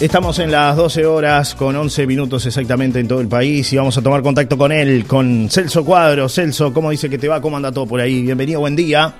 Estamos 0.00 0.38
en 0.38 0.50
las 0.50 0.76
12 0.76 1.04
horas 1.04 1.54
con 1.54 1.76
11 1.76 2.06
minutos 2.06 2.46
exactamente 2.46 2.98
en 3.00 3.06
todo 3.06 3.20
el 3.20 3.28
país 3.28 3.70
y 3.72 3.76
vamos 3.76 3.96
a 3.98 4.02
tomar 4.02 4.22
contacto 4.22 4.56
con 4.56 4.72
él, 4.72 5.04
con 5.06 5.48
Celso 5.50 5.84
Cuadro. 5.84 6.26
Celso, 6.28 6.72
¿cómo 6.72 6.90
dice 6.90 7.10
que 7.10 7.18
te 7.18 7.28
va? 7.28 7.40
¿Cómo 7.42 7.58
anda 7.58 7.70
todo 7.70 7.86
por 7.86 8.00
ahí? 8.00 8.22
Bienvenido, 8.22 8.60
buen 8.60 8.74
día. 8.74 9.12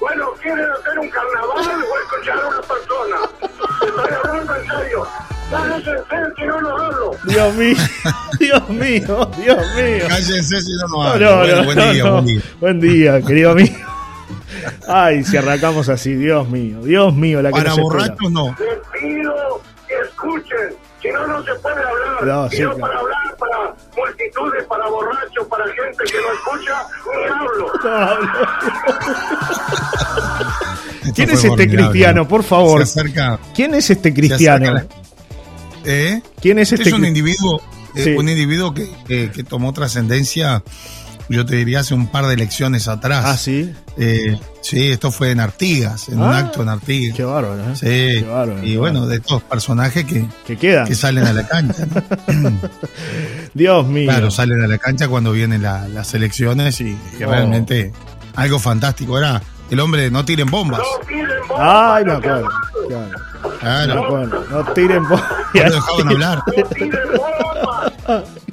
Bueno, 0.00 0.24
¿quieren 0.42 0.64
hacer 0.64 0.98
un 0.98 1.10
carnaval 1.10 1.84
o 1.84 2.16
escuchar 2.16 2.38
a 2.38 2.48
una 2.48 2.60
persona? 2.62 3.16
Estoy 3.82 4.14
hablando 4.24 4.54
en 4.56 4.62
serio. 4.82 5.06
Cállense 5.50 5.90
si 6.36 6.46
no 6.46 6.60
lo 6.60 6.78
hablo. 6.78 7.10
Dios 7.28 7.54
mío, 7.54 7.76
Dios 8.40 8.68
mío, 8.70 9.30
Dios 9.36 9.58
mío. 9.76 10.04
Cállense 10.08 10.62
si 10.62 10.72
no 10.72 10.82
nos 10.88 10.90
No, 10.90 11.02
hablan. 11.02 11.28
no, 11.30 11.36
Bueno, 11.36 11.56
no, 11.56 11.64
buen 11.64 11.78
no, 11.78 11.92
día, 11.92 12.04
no. 12.04 12.12
buen 12.12 12.24
día. 12.26 12.42
Buen 12.60 12.80
día, 12.80 13.22
querido 13.22 13.50
amigo. 13.50 13.76
Ay, 14.88 15.22
si 15.24 15.36
arrancamos 15.36 15.88
así, 15.90 16.14
Dios 16.14 16.48
mío, 16.48 16.80
Dios 16.82 17.14
mío, 17.14 17.42
la 17.42 17.50
que 17.50 17.58
Para 17.60 17.74
borrachos 17.74 18.30
no. 18.32 18.56
No, 21.26 21.38
no 21.38 21.44
se 21.44 21.54
puede 21.60 21.76
hablar. 21.76 22.24
No, 22.24 22.46
y 22.46 22.50
sí, 22.56 22.62
no 22.62 22.74
claro. 22.74 22.80
para 22.80 22.98
hablar 23.00 23.36
para 23.38 23.74
multitudes, 23.96 24.64
para 24.68 24.86
borrachos, 24.88 25.46
para 25.48 25.64
gente 25.64 26.04
que 26.04 26.18
no 26.20 26.32
escucha, 26.34 26.86
ni 27.14 27.24
hablo. 27.32 27.72
Esto 31.02 31.12
¿Quién 31.14 31.28
fue 31.28 31.38
es 31.38 31.44
este 31.44 31.68
cristiano, 31.68 32.22
¿no? 32.22 32.28
por 32.28 32.42
favor? 32.42 32.84
Se 32.86 33.00
acerca. 33.00 33.38
¿Quién 33.54 33.74
es 33.74 33.90
este 33.90 34.12
cristiano? 34.12 34.72
la- 34.74 34.86
¿Eh? 35.84 36.20
¿Quién 36.40 36.58
es 36.58 36.72
este 36.72 36.88
es 36.88 36.94
un 36.94 37.04
individuo, 37.04 37.62
eh, 37.94 38.02
Sí. 38.04 38.10
un 38.10 38.28
individuo 38.28 38.74
que, 38.74 38.90
que- 39.06 39.30
que 39.30 39.44
tomó 39.44 39.72
trascendencia, 39.72 40.62
yo 41.28 41.44
te 41.46 41.56
diría, 41.56 41.80
hace 41.80 41.94
un 41.94 42.06
par 42.08 42.26
de 42.26 42.34
elecciones 42.34 42.88
atrás. 42.88 43.24
Ah, 43.26 43.36
sí. 43.36 43.72
Eh, 43.96 44.38
sí, 44.62 44.90
esto 44.90 45.10
fue 45.10 45.30
en 45.30 45.40
Artigas, 45.40 46.08
en 46.08 46.20
un 46.20 46.32
Ah, 46.32 46.38
acto 46.38 46.62
en 46.62 46.68
Artigas. 46.68 47.16
Qué 47.16 47.24
bárbaro, 47.24 47.60
¿eh? 47.62 47.74
Sí, 47.76 47.86
Qué 47.86 48.26
bárbaro, 48.28 48.62
y 48.64 48.72
qué 48.72 48.78
bueno, 48.78 49.00
bárbaro. 49.00 49.10
de 49.10 49.16
estos 49.16 49.42
personajes 49.42 50.04
que, 50.04 50.26
Que 50.46 50.56
queda. 50.56 50.84
que 50.84 50.94
salen 50.94 51.26
a 51.26 51.32
la 51.32 51.46
cancha, 51.46 51.84
¿no? 51.86 52.58
Dios 53.54 53.86
mío. 53.86 54.10
Claro, 54.10 54.30
salen 54.30 54.62
a 54.62 54.66
la 54.66 54.78
cancha 54.78 55.08
cuando 55.08 55.32
vienen 55.32 55.62
la- 55.62 55.88
las 55.88 56.14
elecciones 56.14 56.80
y, 56.80 56.96
y 57.18 57.22
Oh. 57.24 57.30
realmente 57.30 57.92
algo 58.36 58.58
fantástico. 58.58 59.18
Era 59.18 59.42
el 59.70 59.80
hombre 59.80 60.02
de 60.02 60.10
no 60.10 60.24
tiren 60.24 60.48
bombas. 60.50 60.80
No 60.80 61.06
tiren 61.06 61.28
bombas. 61.48 61.68
Ay, 61.96 62.04
me 62.04 62.10
no 62.12 62.16
acuerdo. 62.18 62.48
Claro, 63.60 63.94
me 63.94 64.06
acuerdo. 64.06 64.44
No 64.50 64.64
tiren 64.72 65.08
bo- 65.08 65.16
no 65.54 65.62
dejaban 65.70 66.08
hablar. 66.08 66.42
No 66.56 66.62
tiren 66.64 67.00
bombas. 67.16 68.24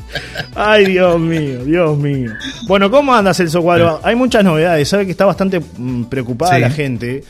Ay, 0.56 0.86
Dios 0.86 1.20
mío, 1.20 1.64
Dios 1.66 1.98
mío. 1.98 2.32
Bueno, 2.68 2.90
¿cómo 2.92 3.14
anda 3.14 3.34
Celso 3.34 3.62
Cuadro? 3.62 4.00
Hay 4.04 4.16
muchas 4.16 4.44
novedades. 4.44 4.88
Sabe 4.90 5.06
que 5.06 5.12
está 5.12 5.26
bastante 5.26 5.60
mm, 5.60 6.04
preocupada 6.06 6.56
Sí. 6.56 6.62
la 6.62 6.70
gente 6.70 7.24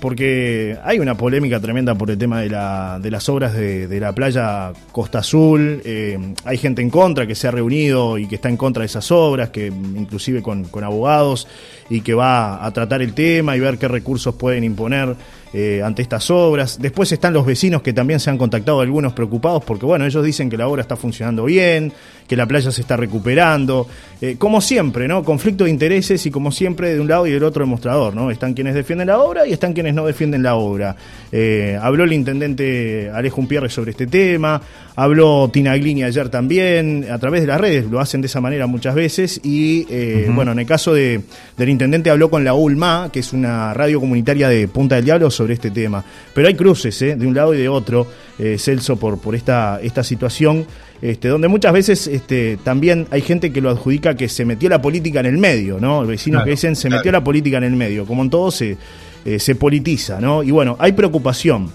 porque 0.00 0.76
hay 0.82 0.98
una 0.98 1.16
polémica 1.16 1.60
tremenda 1.60 1.94
por 1.94 2.10
el 2.10 2.18
tema 2.18 2.40
de, 2.40 2.50
la, 2.50 2.98
de 3.00 3.08
las 3.08 3.28
obras 3.28 3.54
de, 3.54 3.86
de 3.86 4.00
la 4.00 4.12
playa 4.12 4.72
Costa 4.90 5.20
Azul. 5.20 5.80
Eh, 5.84 6.18
hay 6.44 6.58
gente 6.58 6.82
en 6.82 6.90
contra 6.90 7.24
que 7.24 7.36
se 7.36 7.46
ha 7.46 7.52
reunido 7.52 8.18
y 8.18 8.26
que 8.26 8.34
está 8.34 8.48
en 8.48 8.56
contra 8.56 8.80
de 8.80 8.86
esas 8.86 9.12
obras, 9.12 9.50
que 9.50 9.68
inclusive 9.68 10.42
con, 10.42 10.64
con 10.64 10.82
abogados 10.82 11.46
y 11.88 12.00
que 12.00 12.14
va 12.14 12.64
a 12.66 12.70
tratar 12.72 13.00
el 13.00 13.12
tema 13.14 13.56
y 13.56 13.60
ver 13.60 13.78
qué 13.78 13.86
recursos 13.86 14.34
pueden 14.34 14.64
imponer 14.64 15.14
eh, 15.52 15.82
ante 15.84 16.02
estas 16.02 16.30
obras. 16.30 16.78
Después 16.80 17.12
están 17.12 17.34
los 17.34 17.44
vecinos 17.44 17.82
que 17.82 17.92
también 17.92 18.20
se 18.20 18.30
han 18.30 18.38
contactado, 18.38 18.80
algunos 18.80 19.12
preocupados, 19.12 19.62
porque 19.64 19.84
bueno, 19.84 20.06
ellos 20.06 20.24
dicen 20.24 20.48
que 20.48 20.56
la 20.56 20.66
obra 20.66 20.82
está 20.82 20.96
funcionando 20.96 21.44
bien, 21.44 21.92
que 22.26 22.36
la 22.36 22.46
playa 22.46 22.70
se 22.70 22.80
está 22.80 22.96
recuperando. 22.96 23.86
Eh, 24.20 24.36
como 24.38 24.60
siempre, 24.60 25.08
¿no? 25.08 25.22
Conflicto 25.24 25.64
de 25.64 25.70
intereses 25.70 26.24
y 26.24 26.30
como 26.30 26.52
siempre 26.52 26.94
de 26.94 27.00
un 27.00 27.08
lado 27.08 27.26
y 27.26 27.32
del 27.32 27.44
otro 27.44 27.64
el 27.64 27.70
mostrador, 27.70 28.14
¿no? 28.14 28.30
Están 28.30 28.54
quienes 28.54 28.74
defienden 28.74 29.08
la 29.08 29.18
obra 29.18 29.46
y 29.46 29.52
están 29.52 29.72
quienes 29.72 29.94
no 29.94 30.06
defienden 30.06 30.42
la 30.42 30.54
obra. 30.54 30.96
Eh, 31.30 31.78
habló 31.80 32.04
el 32.04 32.12
intendente 32.12 33.10
Alejo 33.12 33.46
Pierre 33.46 33.68
sobre 33.68 33.90
este 33.90 34.06
tema, 34.06 34.62
habló 34.94 35.50
Tinaglini 35.52 36.02
ayer 36.02 36.28
también, 36.28 37.06
a 37.10 37.18
través 37.18 37.40
de 37.40 37.46
las 37.46 37.60
redes, 37.60 37.86
lo 37.90 38.00
hacen 38.00 38.20
de 38.20 38.26
esa 38.26 38.40
manera 38.40 38.66
muchas 38.66 38.94
veces 38.94 39.40
y 39.42 39.86
eh, 39.90 40.30
bueno, 40.34 40.52
en 40.52 40.58
el 40.58 40.66
caso 40.66 40.94
de, 40.94 41.20
del 41.56 41.68
intendente 41.68 42.10
habló 42.10 42.30
con 42.30 42.44
la 42.44 42.54
ULMA, 42.54 43.10
que 43.12 43.20
es 43.20 43.32
una 43.32 43.72
radio 43.74 44.00
comunitaria 44.00 44.48
de 44.48 44.68
Punta 44.68 44.96
del 44.96 45.04
Diablo, 45.04 45.30
sobre 45.30 45.54
este 45.54 45.70
tema. 45.70 46.04
Pero 46.34 46.48
hay 46.48 46.54
cruces, 46.54 47.00
¿eh? 47.02 47.16
de 47.16 47.26
un 47.26 47.34
lado 47.34 47.54
y 47.54 47.58
de 47.58 47.68
otro, 47.68 48.06
eh, 48.38 48.56
Celso, 48.58 48.96
por, 48.96 49.18
por 49.18 49.34
esta, 49.34 49.80
esta 49.82 50.04
situación, 50.04 50.66
este, 51.00 51.28
donde 51.28 51.48
muchas 51.48 51.72
veces 51.72 52.06
este, 52.06 52.58
también 52.62 53.06
hay 53.10 53.22
gente 53.22 53.52
que 53.52 53.60
lo 53.60 53.70
adjudica 53.70 54.14
que 54.14 54.28
se 54.28 54.44
metió 54.44 54.68
la 54.68 54.80
política 54.80 55.20
en 55.20 55.26
el 55.26 55.38
medio, 55.38 55.80
¿no? 55.80 56.06
Vecinos 56.06 56.38
Claro, 56.38 56.44
que 56.44 56.50
dicen 56.52 56.76
se 56.76 56.88
claro. 56.88 57.00
metió 57.00 57.12
la 57.12 57.24
política 57.24 57.58
en 57.58 57.64
el 57.64 57.76
medio, 57.76 58.06
como 58.06 58.22
en 58.22 58.30
todo 58.30 58.50
se, 58.50 58.76
eh, 59.24 59.38
se 59.38 59.54
politiza, 59.54 60.20
¿no? 60.20 60.42
Y 60.42 60.50
bueno, 60.50 60.76
hay 60.78 60.92
preocupación. 60.92 61.70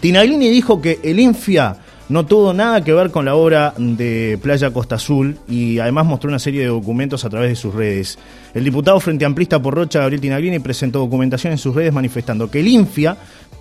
Tinaglini 0.00 0.48
dijo 0.48 0.80
que 0.80 0.98
el 1.02 1.18
Infia 1.18 1.76
no 2.08 2.24
tuvo 2.24 2.54
nada 2.54 2.82
que 2.82 2.92
ver 2.92 3.10
con 3.10 3.24
la 3.26 3.34
obra 3.34 3.74
de 3.76 4.38
Playa 4.42 4.70
Costa 4.70 4.94
Azul 4.94 5.36
y 5.48 5.78
además 5.78 6.06
mostró 6.06 6.28
una 6.28 6.38
serie 6.38 6.62
de 6.62 6.68
documentos 6.68 7.24
a 7.24 7.30
través 7.30 7.50
de 7.50 7.56
sus 7.56 7.74
redes. 7.74 8.18
El 8.54 8.64
diputado 8.64 8.98
Frente 8.98 9.24
Amplista 9.24 9.60
por 9.60 9.74
Rocha, 9.74 10.00
Gabriel 10.00 10.20
Tinaglini, 10.20 10.58
presentó 10.58 11.00
documentación 11.00 11.52
en 11.52 11.58
sus 11.58 11.74
redes 11.74 11.92
manifestando 11.92 12.50
que 12.50 12.60
el 12.60 12.68
Infia, 12.68 13.16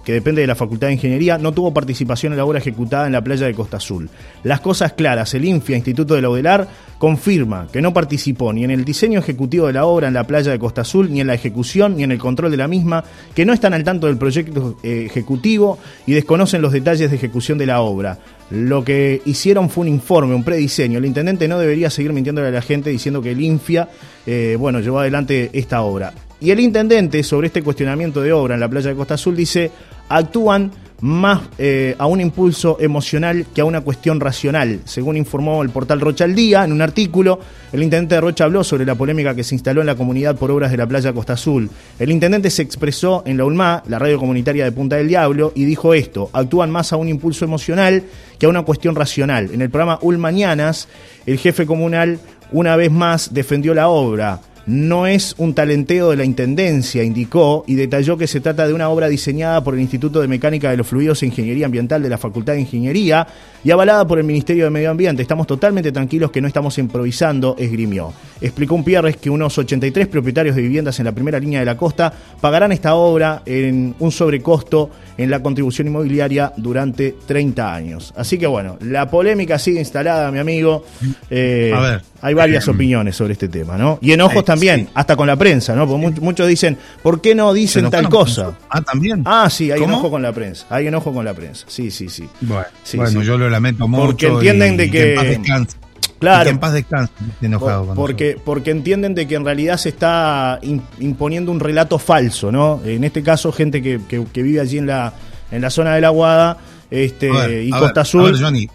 que 0.05 0.13
depende 0.13 0.39
de 0.39 0.47
la 0.47 0.55
Facultad 0.55 0.87
de 0.87 0.93
Ingeniería, 0.93 1.37
no 1.37 1.51
tuvo 1.51 1.73
participación 1.73 2.31
en 2.31 2.37
la 2.37 2.45
obra 2.45 2.59
ejecutada 2.59 3.07
en 3.07 3.11
la 3.11 3.21
playa 3.21 3.45
de 3.45 3.53
Costa 3.53 3.75
Azul. 3.75 4.09
Las 4.43 4.61
cosas 4.61 4.93
claras, 4.93 5.33
el 5.33 5.43
Infia, 5.43 5.75
Instituto 5.75 6.15
de 6.15 6.21
Laudelar, 6.21 6.69
confirma 6.97 7.67
que 7.71 7.81
no 7.81 7.93
participó 7.93 8.53
ni 8.53 8.63
en 8.63 8.71
el 8.71 8.85
diseño 8.85 9.19
ejecutivo 9.19 9.67
de 9.67 9.73
la 9.73 9.85
obra 9.85 10.07
en 10.07 10.13
la 10.13 10.23
playa 10.23 10.51
de 10.51 10.59
Costa 10.59 10.81
Azul, 10.81 11.11
ni 11.11 11.19
en 11.19 11.27
la 11.27 11.33
ejecución, 11.33 11.97
ni 11.97 12.03
en 12.03 12.13
el 12.13 12.19
control 12.19 12.51
de 12.51 12.57
la 12.57 12.69
misma, 12.69 13.03
que 13.35 13.45
no 13.45 13.51
están 13.51 13.73
al 13.73 13.83
tanto 13.83 14.07
del 14.07 14.17
proyecto 14.17 14.77
eh, 14.81 15.03
ejecutivo 15.05 15.77
y 16.05 16.13
desconocen 16.13 16.61
los 16.61 16.71
detalles 16.71 17.09
de 17.09 17.17
ejecución 17.17 17.57
de 17.57 17.65
la 17.65 17.81
obra. 17.81 18.17
Lo 18.49 18.83
que 18.83 19.21
hicieron 19.25 19.69
fue 19.69 19.81
un 19.83 19.89
informe, 19.89 20.33
un 20.33 20.43
prediseño. 20.43 20.99
El 20.99 21.05
intendente 21.05 21.47
no 21.47 21.59
debería 21.59 21.89
seguir 21.89 22.13
mintiéndole 22.13 22.47
a 22.47 22.51
la 22.51 22.61
gente 22.61 22.89
diciendo 22.89 23.21
que 23.21 23.31
el 23.31 23.41
Infia, 23.41 23.89
eh, 24.25 24.55
bueno, 24.57 24.79
llevó 24.79 24.99
adelante 24.99 25.49
esta 25.53 25.81
obra. 25.81 26.13
Y 26.39 26.51
el 26.51 26.59
intendente, 26.59 27.23
sobre 27.23 27.47
este 27.47 27.61
cuestionamiento 27.61 28.21
de 28.21 28.31
obra 28.31 28.53
en 28.53 28.59
la 28.59 28.69
playa 28.69 28.91
de 28.91 28.95
Costa 28.95 29.15
Azul, 29.15 29.35
dice, 29.35 29.71
actúan 30.07 30.71
más 31.01 31.41
eh, 31.57 31.95
a 31.97 32.07
un 32.07 32.21
impulso 32.21 32.77
emocional 32.79 33.45
que 33.53 33.61
a 33.61 33.65
una 33.65 33.81
cuestión 33.81 34.19
racional. 34.19 34.81
Según 34.85 35.17
informó 35.17 35.61
el 35.61 35.69
portal 35.69 36.01
Rocha 36.01 36.23
al 36.23 36.35
Día, 36.35 36.63
en 36.63 36.71
un 36.71 36.81
artículo, 36.81 37.39
el 37.71 37.83
intendente 37.83 38.15
de 38.15 38.21
Rocha 38.21 38.45
habló 38.45 38.63
sobre 38.63 38.85
la 38.85 38.95
polémica 38.95 39.35
que 39.35 39.43
se 39.43 39.55
instaló 39.55 39.81
en 39.81 39.87
la 39.87 39.95
comunidad 39.95 40.35
por 40.35 40.51
obras 40.51 40.71
de 40.71 40.77
la 40.77 40.87
playa 40.87 41.13
Costa 41.13 41.33
Azul. 41.33 41.69
El 41.99 42.11
intendente 42.11 42.49
se 42.49 42.63
expresó 42.63 43.23
en 43.25 43.37
la 43.37 43.45
ULMA, 43.45 43.83
la 43.87 43.99
radio 43.99 44.17
comunitaria 44.17 44.63
de 44.65 44.71
Punta 44.71 44.95
del 44.95 45.07
Diablo, 45.07 45.51
y 45.55 45.65
dijo 45.65 45.93
esto, 45.93 46.29
actúan 46.33 46.71
más 46.71 46.93
a 46.93 46.97
un 46.97 47.09
impulso 47.09 47.45
emocional 47.45 48.03
que 48.39 48.45
a 48.45 48.49
una 48.49 48.63
cuestión 48.63 48.95
racional. 48.95 49.51
En 49.53 49.61
el 49.61 49.69
programa 49.69 49.99
UL 50.01 50.17
Mañanas, 50.17 50.87
el 51.25 51.37
jefe 51.37 51.65
comunal 51.65 52.19
una 52.51 52.75
vez 52.75 52.91
más 52.91 53.33
defendió 53.33 53.73
la 53.73 53.89
obra. 53.89 54.39
No 54.67 55.07
es 55.07 55.33
un 55.37 55.53
talenteo 55.53 56.09
de 56.09 56.17
la 56.17 56.25
Intendencia, 56.25 57.01
indicó, 57.01 57.63
y 57.67 57.75
detalló 57.75 58.17
que 58.17 58.27
se 58.27 58.41
trata 58.41 58.67
de 58.67 58.73
una 58.73 58.89
obra 58.89 59.07
diseñada 59.07 59.63
por 59.63 59.73
el 59.73 59.79
Instituto 59.79 60.19
de 60.19 60.27
Mecánica 60.27 60.69
de 60.69 60.75
los 60.75 60.85
Fluidos 60.85 61.23
e 61.23 61.27
Ingeniería 61.27 61.65
Ambiental 61.67 62.03
de 62.03 62.09
la 62.09 62.17
Facultad 62.17 62.51
de 62.51 62.59
Ingeniería 62.59 63.25
y 63.63 63.71
avalada 63.71 64.05
por 64.05 64.19
el 64.19 64.25
Ministerio 64.25 64.65
de 64.65 64.69
Medio 64.69 64.91
Ambiente. 64.91 65.21
Estamos 65.21 65.47
totalmente 65.47 65.93
tranquilos 65.93 66.31
que 66.31 66.41
no 66.41 66.49
estamos 66.49 66.77
improvisando, 66.79 67.55
esgrimió. 67.57 68.11
Explicó 68.41 68.75
un 68.75 68.83
Pierres 68.83 69.15
que 69.15 69.29
unos 69.29 69.57
83 69.57 70.07
propietarios 70.07 70.55
de 70.55 70.61
viviendas 70.61 70.99
en 70.99 71.05
la 71.05 71.13
primera 71.13 71.39
línea 71.39 71.61
de 71.61 71.65
la 71.65 71.77
costa 71.77 72.11
pagarán 72.41 72.73
esta 72.73 72.95
obra 72.95 73.43
en 73.45 73.95
un 73.99 74.11
sobrecosto 74.11 74.89
en 75.17 75.29
la 75.29 75.41
contribución 75.41 75.87
inmobiliaria 75.87 76.51
durante 76.57 77.15
30 77.25 77.73
años. 77.73 78.13
Así 78.17 78.37
que 78.37 78.47
bueno, 78.47 78.77
la 78.81 79.09
polémica 79.09 79.57
sigue 79.57 79.79
instalada, 79.79 80.29
mi 80.31 80.39
amigo. 80.39 80.83
Eh, 81.29 81.71
A 81.73 81.79
ver. 81.79 82.01
Hay 82.21 82.33
varias 82.33 82.67
opiniones 82.67 83.15
sobre 83.15 83.33
este 83.33 83.47
tema, 83.47 83.77
¿no? 83.77 83.99
Y 84.01 84.11
enojos 84.11 84.43
también, 84.45 84.85
sí. 84.85 84.89
hasta 84.93 85.15
con 85.15 85.27
la 85.27 85.35
prensa, 85.35 85.75
¿no? 85.75 85.87
Porque 85.87 86.07
much- 86.07 86.19
muchos 86.21 86.47
dicen, 86.47 86.77
¿por 87.03 87.21
qué 87.21 87.35
no 87.35 87.51
¿Se 87.53 87.59
dicen 87.59 87.89
tal 87.89 88.09
cosa? 88.09 88.57
Ah, 88.69 88.81
también. 88.81 89.21
Ah, 89.25 89.49
sí, 89.49 89.71
hay 89.71 89.79
¿Cómo? 89.79 89.93
enojo 89.93 90.09
con 90.11 90.21
la 90.21 90.31
prensa. 90.33 90.65
Hay 90.69 90.87
enojo 90.87 91.13
con 91.13 91.23
la 91.25 91.33
prensa. 91.33 91.65
Sí, 91.67 91.91
sí, 91.91 92.09
sí. 92.09 92.27
Bueno, 92.41 92.65
Sí, 92.83 92.97
bueno, 92.97 93.21
yo 93.21 93.37
lo 93.37 93.49
lamento 93.49 93.87
mucho. 93.87 94.05
Porque 94.05 94.27
entienden 94.27 94.73
y- 94.73 94.77
de 94.77 94.85
y 94.85 94.89
que- 94.91 95.13
en 95.33 95.43
paz. 95.43 95.77
Y 96.05 96.19
Claro. 96.19 96.43
que 96.45 96.49
en 96.49 96.57
paz 96.59 96.73
descanse. 96.73 97.13
enojado 97.43 97.85
Por- 97.85 97.95
porque, 97.95 98.37
porque 98.43 98.71
entienden 98.71 99.13
de 99.13 99.27
que 99.27 99.35
en 99.35 99.45
realidad 99.45 99.77
se 99.77 99.89
está 99.89 100.59
im- 100.63 100.81
imponiendo 100.99 101.51
un 101.51 101.59
relato 101.59 101.99
falso, 101.99 102.51
¿no? 102.51 102.81
En 102.83 103.03
este 103.03 103.21
caso, 103.21 103.51
gente 103.51 103.83
que, 103.83 103.99
que- 104.07 104.25
que 104.33 104.41
vive 104.41 104.59
allí 104.59 104.79
en 104.79 104.87
la, 104.87 105.13
en 105.51 105.61
la 105.61 105.69
zona 105.69 105.93
de 105.93 106.01
la 106.01 106.09
Guada 106.09 106.57
este, 106.89 107.31
ver, 107.31 107.63
y 107.63 107.69
Costa 107.69 107.87
ver, 107.87 107.99
Azul. 107.99 108.21
a 108.21 108.31
ver, 108.31 108.41
Johnny, 108.41 108.67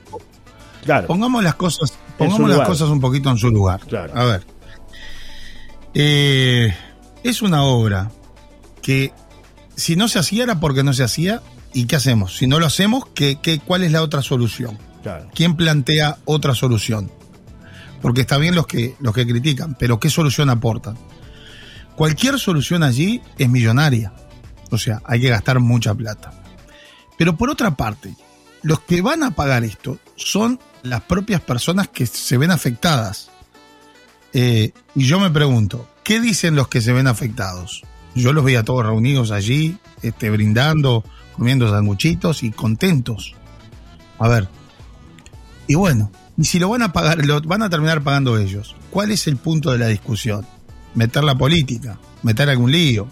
claro, 0.84 1.06
pongamos 1.08 1.42
las 1.42 1.54
cosas, 1.56 1.94
pongamos 2.28 2.50
las 2.50 2.68
cosas 2.68 2.88
un 2.88 3.00
poquito 3.00 3.30
en 3.30 3.38
su 3.38 3.50
lugar. 3.50 3.80
Claro. 3.80 4.12
A 4.16 4.24
ver. 4.24 4.46
Eh, 5.94 6.74
es 7.22 7.42
una 7.42 7.64
obra 7.64 8.10
que 8.80 9.12
si 9.76 9.96
no 9.96 10.08
se 10.08 10.18
hacía 10.18 10.44
era 10.44 10.60
porque 10.60 10.82
no 10.82 10.92
se 10.92 11.04
hacía. 11.04 11.42
¿Y 11.74 11.86
qué 11.86 11.96
hacemos? 11.96 12.36
Si 12.36 12.46
no 12.46 12.60
lo 12.60 12.66
hacemos, 12.66 13.06
¿qué, 13.14 13.38
qué, 13.40 13.58
cuál 13.58 13.82
es 13.82 13.92
la 13.92 14.02
otra 14.02 14.20
solución? 14.20 14.78
claro. 15.02 15.28
¿Quién 15.34 15.56
plantea 15.56 16.18
otra 16.26 16.54
solución? 16.54 17.10
Porque 18.02 18.20
está 18.20 18.36
bien 18.36 18.54
los 18.54 18.66
que, 18.66 18.94
los 19.00 19.14
que 19.14 19.26
critican, 19.26 19.74
pero 19.78 19.98
¿qué 19.98 20.10
solución 20.10 20.50
aportan? 20.50 20.98
Cualquier 21.96 22.38
solución 22.38 22.82
allí 22.82 23.22
es 23.38 23.48
millonaria. 23.48 24.12
O 24.70 24.78
sea, 24.78 25.00
hay 25.04 25.20
que 25.20 25.28
gastar 25.28 25.60
mucha 25.60 25.94
plata. 25.94 26.32
Pero 27.16 27.36
por 27.36 27.50
otra 27.50 27.76
parte, 27.76 28.14
los 28.62 28.80
que 28.80 29.02
van 29.02 29.22
a 29.22 29.32
pagar 29.32 29.64
esto 29.64 29.98
son 30.16 30.58
las 30.82 31.02
propias 31.02 31.40
personas 31.40 31.88
que 31.88 32.06
se 32.06 32.36
ven 32.38 32.50
afectadas. 32.50 33.30
Eh, 34.32 34.72
y 34.94 35.04
yo 35.04 35.20
me 35.20 35.30
pregunto, 35.30 35.88
¿qué 36.04 36.20
dicen 36.20 36.56
los 36.56 36.68
que 36.68 36.80
se 36.80 36.92
ven 36.92 37.06
afectados? 37.06 37.82
Yo 38.14 38.32
los 38.32 38.44
veía 38.44 38.64
todos 38.64 38.84
reunidos 38.84 39.30
allí, 39.30 39.78
este, 40.02 40.30
brindando, 40.30 41.04
comiendo 41.36 41.70
sanguchitos 41.70 42.42
y 42.42 42.50
contentos. 42.50 43.34
A 44.18 44.28
ver. 44.28 44.48
Y 45.66 45.74
bueno, 45.74 46.10
y 46.36 46.44
si 46.44 46.58
lo 46.58 46.68
van 46.68 46.82
a 46.82 46.92
pagar, 46.92 47.24
lo 47.24 47.40
van 47.42 47.62
a 47.62 47.70
terminar 47.70 48.02
pagando 48.02 48.38
ellos. 48.38 48.74
¿Cuál 48.90 49.10
es 49.10 49.26
el 49.26 49.36
punto 49.36 49.70
de 49.70 49.78
la 49.78 49.88
discusión? 49.88 50.46
Meter 50.94 51.24
la 51.24 51.36
política, 51.36 51.98
meter 52.22 52.50
algún 52.50 52.72
lío. 52.72 53.08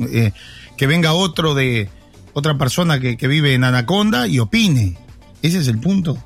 Eh, 0.00 0.32
que 0.76 0.86
venga 0.86 1.12
otro 1.12 1.54
de 1.54 1.90
otra 2.32 2.56
persona 2.56 3.00
que, 3.00 3.16
que, 3.16 3.26
vive 3.26 3.54
en 3.54 3.64
Anaconda 3.64 4.28
y 4.28 4.38
opine. 4.38 4.96
Ese 5.42 5.58
es 5.58 5.66
el 5.66 5.78
punto. 5.78 6.16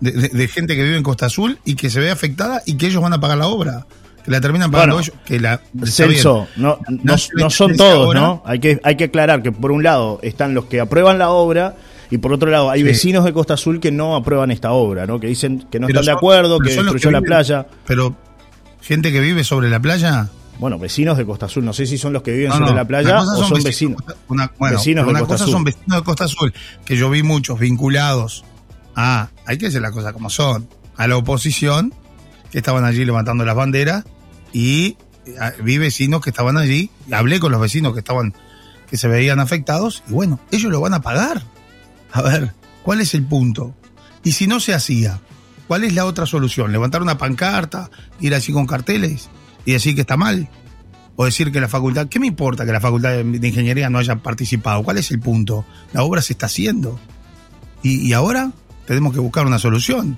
De, 0.00 0.12
de, 0.12 0.28
de, 0.28 0.48
gente 0.48 0.76
que 0.76 0.84
vive 0.84 0.96
en 0.96 1.02
Costa 1.02 1.26
Azul 1.26 1.58
y 1.64 1.74
que 1.74 1.90
se 1.90 1.98
ve 1.98 2.10
afectada 2.10 2.62
y 2.66 2.74
que 2.76 2.86
ellos 2.86 3.02
van 3.02 3.12
a 3.12 3.20
pagar 3.20 3.38
la 3.38 3.48
obra. 3.48 3.84
Que 4.24 4.30
la 4.30 4.40
terminan 4.40 4.70
pagando 4.70 4.96
Bueno, 4.96 5.08
ellos. 5.12 5.24
Que 5.24 5.40
la, 5.40 5.60
Celso, 5.86 6.46
no, 6.56 6.78
no, 6.88 7.00
No, 7.02 7.16
no 7.36 7.50
son 7.50 7.76
todos, 7.76 8.06
ahora- 8.06 8.20
¿no? 8.20 8.42
Hay 8.46 8.60
que, 8.60 8.80
hay 8.84 8.96
que 8.96 9.04
aclarar 9.04 9.42
que 9.42 9.50
por 9.52 9.72
un 9.72 9.82
lado 9.82 10.20
están 10.22 10.54
los 10.54 10.66
que 10.66 10.80
aprueban 10.80 11.18
la 11.18 11.30
obra 11.30 11.74
y 12.10 12.18
por 12.18 12.32
otro 12.32 12.50
lado 12.50 12.70
hay 12.70 12.80
Sí. 12.80 12.86
vecinos 12.86 13.24
de 13.24 13.32
Costa 13.32 13.54
Azul 13.54 13.80
que 13.80 13.90
no 13.90 14.14
aprueban 14.14 14.50
esta 14.50 14.70
obra, 14.72 15.06
¿no? 15.06 15.18
Que 15.18 15.26
dicen 15.26 15.66
que 15.70 15.80
no 15.80 15.86
Pero 15.88 16.00
están 16.00 16.12
de 16.14 16.16
acuerdo, 16.16 16.58
que 16.60 16.70
destruyó 16.74 17.10
la 17.10 17.20
playa. 17.20 17.66
Pero 17.86 18.14
gente 18.82 19.10
que 19.10 19.20
vive 19.20 19.42
sobre 19.44 19.68
la 19.68 19.80
playa. 19.80 20.28
Bueno, 20.58 20.78
vecinos 20.78 21.16
de 21.16 21.24
Costa 21.24 21.46
Azul, 21.46 21.64
no 21.64 21.72
sé 21.72 21.86
si 21.86 21.98
son 21.98 22.12
los 22.12 22.22
que 22.22 22.32
viven 22.32 22.48
No, 22.48 22.56
sobre 22.56 22.70
no, 22.70 22.76
la 22.76 22.84
playa 22.84 23.20
o 23.20 23.44
son 23.44 23.62
vecinos. 23.62 24.02
Una, 24.28 24.50
bueno, 24.58 24.76
vecinos 24.76 25.04
de 25.04 25.10
una 25.10 25.20
Costa 25.20 25.34
cosa 25.34 25.44
Azul. 25.44 25.52
son 25.52 25.64
vecinos 25.64 25.98
de 25.98 26.02
Costa 26.04 26.24
Azul, 26.24 26.52
que 26.84 26.96
yo 26.96 27.08
vi 27.10 27.22
muchos 27.22 27.58
vinculados 27.60 28.44
a, 28.98 29.30
hay 29.46 29.58
que 29.58 29.66
decir 29.66 29.80
las 29.80 29.92
cosas 29.92 30.12
como 30.12 30.28
son, 30.28 30.68
a 30.96 31.06
la 31.06 31.16
oposición, 31.16 31.94
que 32.50 32.58
estaban 32.58 32.84
allí 32.84 33.04
levantando 33.04 33.44
las 33.44 33.54
banderas, 33.54 34.04
y 34.52 34.96
eh, 35.24 35.36
vi 35.62 35.78
vecinos 35.78 36.20
que 36.20 36.30
estaban 36.30 36.56
allí, 36.56 36.90
hablé 37.12 37.38
con 37.38 37.52
los 37.52 37.60
vecinos 37.60 37.92
que 37.92 38.00
estaban, 38.00 38.34
que 38.90 38.96
se 38.96 39.06
veían 39.06 39.38
afectados, 39.38 40.02
y 40.08 40.12
bueno, 40.12 40.40
ellos 40.50 40.72
lo 40.72 40.80
van 40.80 40.94
a 40.94 41.00
pagar. 41.00 41.44
A 42.10 42.22
ver, 42.22 42.52
¿cuál 42.82 43.00
es 43.00 43.14
el 43.14 43.24
punto? 43.24 43.72
Y 44.24 44.32
si 44.32 44.48
no 44.48 44.58
se 44.58 44.74
hacía, 44.74 45.20
¿cuál 45.68 45.84
es 45.84 45.94
la 45.94 46.04
otra 46.04 46.26
solución? 46.26 46.72
¿Levantar 46.72 47.00
una 47.00 47.18
pancarta, 47.18 47.90
ir 48.18 48.34
así 48.34 48.52
con 48.52 48.66
carteles 48.66 49.30
y 49.64 49.72
decir 49.72 49.94
que 49.94 50.00
está 50.00 50.16
mal? 50.16 50.48
o 51.20 51.24
decir 51.24 51.50
que 51.50 51.60
la 51.60 51.66
facultad, 51.66 52.06
¿qué 52.06 52.20
me 52.20 52.28
importa 52.28 52.64
que 52.64 52.70
la 52.70 52.78
facultad 52.78 53.10
de 53.10 53.48
ingeniería 53.48 53.90
no 53.90 53.98
haya 53.98 54.22
participado? 54.22 54.84
¿Cuál 54.84 54.98
es 54.98 55.10
el 55.10 55.18
punto? 55.18 55.64
La 55.92 56.04
obra 56.04 56.22
se 56.22 56.32
está 56.32 56.46
haciendo. 56.46 57.00
Y 57.82 58.12
ahora 58.12 58.52
tenemos 58.88 59.12
que 59.12 59.20
buscar 59.20 59.46
una 59.46 59.58
solución. 59.58 60.16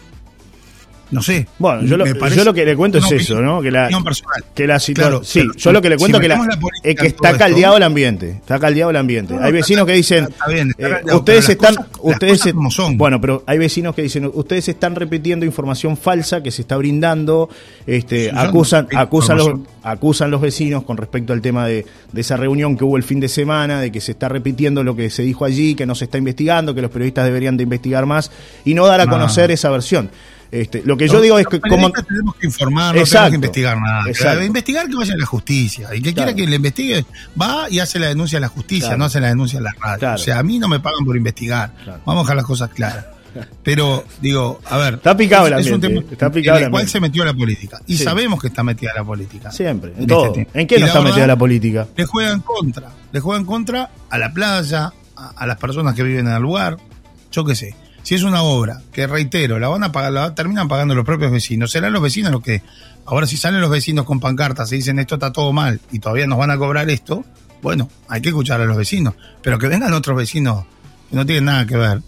No 1.10 1.22
sé. 1.22 1.46
Bueno, 1.58 1.82
yo 1.84 1.96
lo, 1.96 2.06
yo 2.06 2.44
lo 2.44 2.54
que 2.54 2.64
le 2.64 2.76
cuento 2.76 2.98
es 2.98 3.10
eso, 3.10 3.40
¿no? 3.40 3.60
Que 3.60 3.70
la, 3.70 3.88
personal. 4.04 4.44
que 4.54 4.66
la 4.66 4.78
situación. 4.78 5.10
Claro, 5.10 5.24
sí, 5.24 5.40
pero 5.40 5.54
yo 5.58 5.72
lo 5.72 5.82
que 5.82 5.88
le 5.90 5.96
si 5.96 5.98
cuento 5.98 6.18
es 6.18 6.22
que, 6.22 6.28
la- 6.28 6.58
es 6.84 6.96
que 6.96 7.06
está 7.08 7.28
esto- 7.30 7.38
caldeado 7.38 7.76
el 7.76 7.82
ambiente. 7.82 8.30
Está 8.30 8.58
caldeado 8.60 8.90
el 8.90 8.96
ambiente. 8.96 9.34
No, 9.34 9.42
hay 9.42 9.50
vecinos 9.52 9.86
que 9.86 9.92
dicen. 9.94 10.24
está 10.28 10.46
bien, 10.48 10.70
está 10.70 10.88
eh, 11.00 11.14
ustedes 11.14 11.48
están. 11.48 11.74
cosas- 11.74 11.90
ustedes 12.00 12.40
se- 12.40 12.52
como 12.52 12.70
son. 12.70 12.96
Bueno, 12.96 13.20
pero 13.20 13.42
hay 13.46 13.58
vecinos 13.58 13.94
que 13.94 14.02
dicen. 14.02 14.30
Ustedes 14.32 14.68
están 14.68 14.94
repitiendo 14.94 15.44
información 15.44 15.96
falsa 15.96 16.42
que 16.42 16.50
se 16.52 16.62
está 16.62 16.76
brindando. 16.76 17.48
Este, 17.86 18.30
acusan, 18.32 18.86
acusan, 18.94 19.38
los, 19.38 19.50
acusan 19.82 20.30
los 20.30 20.40
vecinos 20.40 20.84
con 20.84 20.96
respecto 20.96 21.32
al 21.32 21.40
tema 21.40 21.66
de, 21.66 21.86
de 22.12 22.20
esa 22.20 22.36
reunión 22.36 22.76
que 22.76 22.84
hubo 22.84 22.96
el 22.96 23.02
fin 23.02 23.18
de 23.18 23.28
semana, 23.28 23.80
de 23.80 23.90
que 23.90 24.00
se 24.00 24.12
está 24.12 24.28
repitiendo 24.28 24.84
lo 24.84 24.94
que 24.94 25.10
se 25.10 25.22
dijo 25.22 25.44
allí, 25.44 25.74
que 25.74 25.86
no 25.86 25.94
se 25.96 26.04
está 26.04 26.18
investigando, 26.18 26.74
que 26.74 26.82
los 26.82 26.90
periodistas 26.92 27.24
deberían 27.24 27.56
de 27.56 27.64
investigar 27.64 28.06
más 28.06 28.30
y 28.64 28.74
no 28.74 28.86
dar 28.86 29.00
a 29.00 29.06
No. 29.06 29.10
conocer 29.12 29.50
esa 29.50 29.70
versión. 29.70 30.10
Este, 30.52 30.82
lo 30.84 30.96
que 30.96 31.06
yo 31.06 31.20
digo 31.20 31.38
es 31.38 31.46
que 31.46 31.60
como 31.60 31.90
tenemos 31.92 32.34
que 32.36 32.46
informar, 32.46 32.94
no 32.94 33.00
Exacto. 33.00 33.26
tenemos 33.26 33.30
que 33.30 33.34
investigar 33.36 33.80
nada. 33.80 34.02
Exacto. 34.08 34.44
Investigar 34.44 34.88
que 34.88 34.96
vaya 34.96 35.14
a 35.14 35.16
la 35.16 35.26
justicia. 35.26 35.94
Y 35.94 36.02
que 36.02 36.12
quiera 36.12 36.34
que 36.34 36.46
le 36.46 36.56
investigue, 36.56 37.04
va 37.40 37.70
y 37.70 37.78
hace 37.78 37.98
la 38.00 38.08
denuncia 38.08 38.38
a 38.38 38.40
la 38.40 38.48
justicia, 38.48 38.88
Claro. 38.88 38.98
no 38.98 39.04
hace 39.04 39.20
la 39.20 39.28
denuncia 39.28 39.58
a 39.60 39.62
la 39.62 39.72
radio. 39.80 39.98
Claro. 40.00 40.14
O 40.16 40.18
sea, 40.18 40.38
a 40.40 40.42
mí 40.42 40.58
no 40.58 40.66
me 40.68 40.80
pagan 40.80 41.04
por 41.04 41.16
investigar. 41.16 41.72
Vamos 42.04 42.22
a 42.22 42.24
dejar 42.24 42.36
las 42.36 42.46
cosas 42.46 42.70
claras. 42.70 43.06
Pero, 43.62 44.04
digo, 44.20 44.60
a 44.68 44.76
ver. 44.78 44.94
Está 44.94 45.16
picado 45.16 45.46
es, 45.46 45.52
es 45.52 45.66
un 45.68 45.74
ambiente, 45.74 46.00
tema 46.00 46.12
está 46.12 46.30
picado 46.32 46.58
en 46.58 46.64
el 46.64 46.70
cual 46.70 46.80
ambiente. 46.80 46.90
se 46.92 47.00
metió 47.00 47.24
la 47.24 47.32
política. 47.34 47.80
Y 47.86 47.96
Sí. 47.96 48.02
sabemos 48.02 48.40
que 48.40 48.48
está 48.48 48.64
metida 48.64 48.90
la 48.92 49.04
política. 49.04 49.52
siempre, 49.52 49.92
en 49.94 50.00
en 50.02 50.06
todo. 50.08 50.26
este. 50.34 50.48
¿En 50.60 50.66
qué 50.66 50.80
no 50.80 50.86
está 50.86 50.98
verdad- 50.98 51.10
metida 51.14 51.26
la 51.28 51.36
política? 51.36 51.86
Le 51.96 52.04
juega 52.06 52.32
en 52.32 52.40
contra. 52.40 52.90
Le 53.12 53.20
juega 53.20 53.38
en 53.40 53.46
contra 53.46 53.90
a 54.10 54.18
la 54.18 54.32
playa, 54.32 54.92
a, 55.16 55.28
a 55.36 55.46
las 55.46 55.58
personas 55.58 55.94
que 55.94 56.02
viven 56.02 56.26
en 56.26 56.32
el 56.32 56.42
lugar. 56.42 56.76
Yo 57.30 57.44
qué 57.44 57.54
sé. 57.54 57.76
Si 58.02 58.14
es 58.14 58.22
una 58.22 58.42
obra 58.42 58.80
que, 58.92 59.06
reitero, 59.06 59.58
la 59.58 59.68
van 59.68 59.84
a 59.84 59.92
pagar, 59.92 60.12
la 60.12 60.34
terminan 60.34 60.68
pagando 60.68 60.94
los 60.94 61.04
propios 61.04 61.30
vecinos. 61.30 61.70
Serán 61.70 61.92
los 61.92 62.02
vecinos 62.02 62.32
los 62.32 62.42
que. 62.42 62.62
Ahora, 63.06 63.26
si 63.26 63.36
salen 63.36 63.60
los 63.60 63.70
vecinos 63.70 64.04
con 64.04 64.20
pancartas 64.20 64.72
y 64.72 64.76
dicen 64.76 64.98
esto 64.98 65.16
está 65.16 65.32
todo 65.32 65.52
mal 65.52 65.80
y 65.90 65.98
todavía 65.98 66.26
nos 66.26 66.38
van 66.38 66.50
a 66.50 66.58
cobrar 66.58 66.88
esto, 66.90 67.24
bueno, 67.62 67.88
hay 68.08 68.20
que 68.20 68.28
escuchar 68.28 68.60
a 68.60 68.64
los 68.64 68.76
vecinos. 68.76 69.14
Pero 69.42 69.58
que 69.58 69.68
vengan 69.68 69.92
otros 69.92 70.16
vecinos 70.16 70.64
que 71.08 71.16
no 71.16 71.26
tienen 71.26 71.46
nada 71.46 71.66
que 71.66 71.76
ver. 71.76 72.02